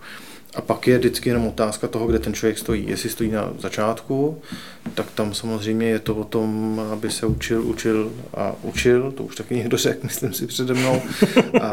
[0.55, 2.89] A pak je vždycky jenom otázka toho, kde ten člověk stojí.
[2.89, 4.41] Jestli stojí na začátku,
[4.95, 9.37] tak tam samozřejmě je to o tom, aby se učil, učil a učil, to už
[9.37, 11.03] taky někdo řekl, myslím si přede mnou,
[11.61, 11.69] a,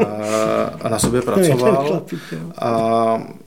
[0.80, 2.06] a na sobě pracoval
[2.58, 2.70] a,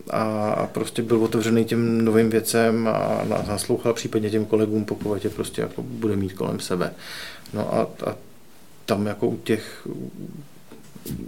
[0.10, 5.62] a prostě byl otevřený těm novým věcem a naslouchal případně těm kolegům, pokud je prostě
[5.62, 6.94] jako bude mít kolem sebe.
[7.54, 8.16] No a, a
[8.86, 9.88] tam jako u těch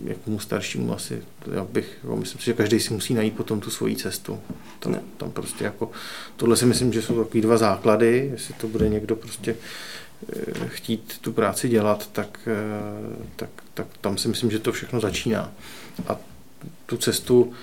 [0.04, 1.22] jakomu staršímu asi,
[1.54, 4.40] já bych, jako myslím si, že každý si musí najít potom tu svoji cestu.
[4.80, 5.92] Tam, tam prostě jako,
[6.36, 9.56] tohle si myslím, že jsou takový dva základy, jestli to bude někdo prostě
[10.34, 15.00] eh, chtít tu práci dělat, tak, eh, tak, tak tam si myslím, že to všechno
[15.00, 15.52] začíná.
[16.08, 16.18] A
[16.86, 17.54] tu cestu,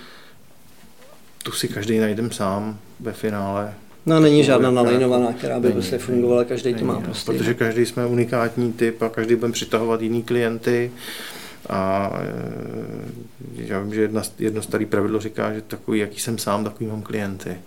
[1.43, 3.75] tu si každý najdem sám ve finále.
[4.07, 7.33] No není žádná nalajnovaná, která by prostě fungovala, každý to má prostě.
[7.33, 10.91] Protože každý jsme unikátní typ a každý budeme přitahovat jiný klienty
[11.69, 16.65] a e, já vím, že jedna, jedno staré pravidlo říká, že takový, jaký jsem sám,
[16.65, 17.59] takový mám klienty.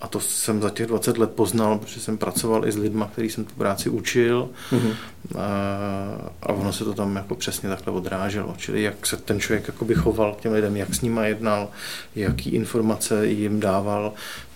[0.00, 3.30] A to jsem za těch 20 let poznal, protože jsem pracoval i s lidmi, který
[3.30, 4.94] jsem tu práci učil mm-hmm.
[5.38, 5.46] a,
[6.42, 8.54] a ono se to tam jako přesně takhle odráželo.
[8.56, 11.68] Čili jak se ten člověk jakoby choval k těm lidem, jak s nimi jednal,
[12.14, 14.12] jaký informace jim dával,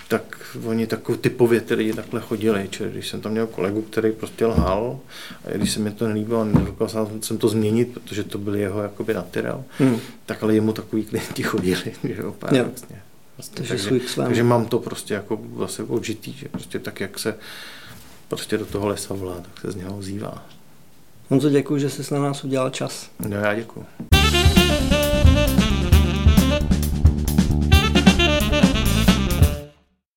[0.09, 2.69] tak oni takový typově ty lidi takhle chodili.
[2.71, 4.99] Čili když jsem tam měl kolegu, který prostě lhal,
[5.45, 9.15] a když se mi to nelíbilo nedokázal jsem to změnit, protože to byl jeho jakoby
[9.15, 10.01] naturel, hmm.
[10.27, 11.93] tak ale jemu takový klienti chodili.
[12.05, 13.03] Že opět, vlastně.
[13.37, 17.35] Vlastně, takže, takže, takže, mám to prostě jako zase určitý, že prostě tak, jak se
[18.29, 20.47] prostě do toho lesa volá, tak se z něho ozývá.
[21.31, 23.11] Honzo, děkuji, že jsi na nás udělal čas.
[23.29, 23.87] No já děkuji.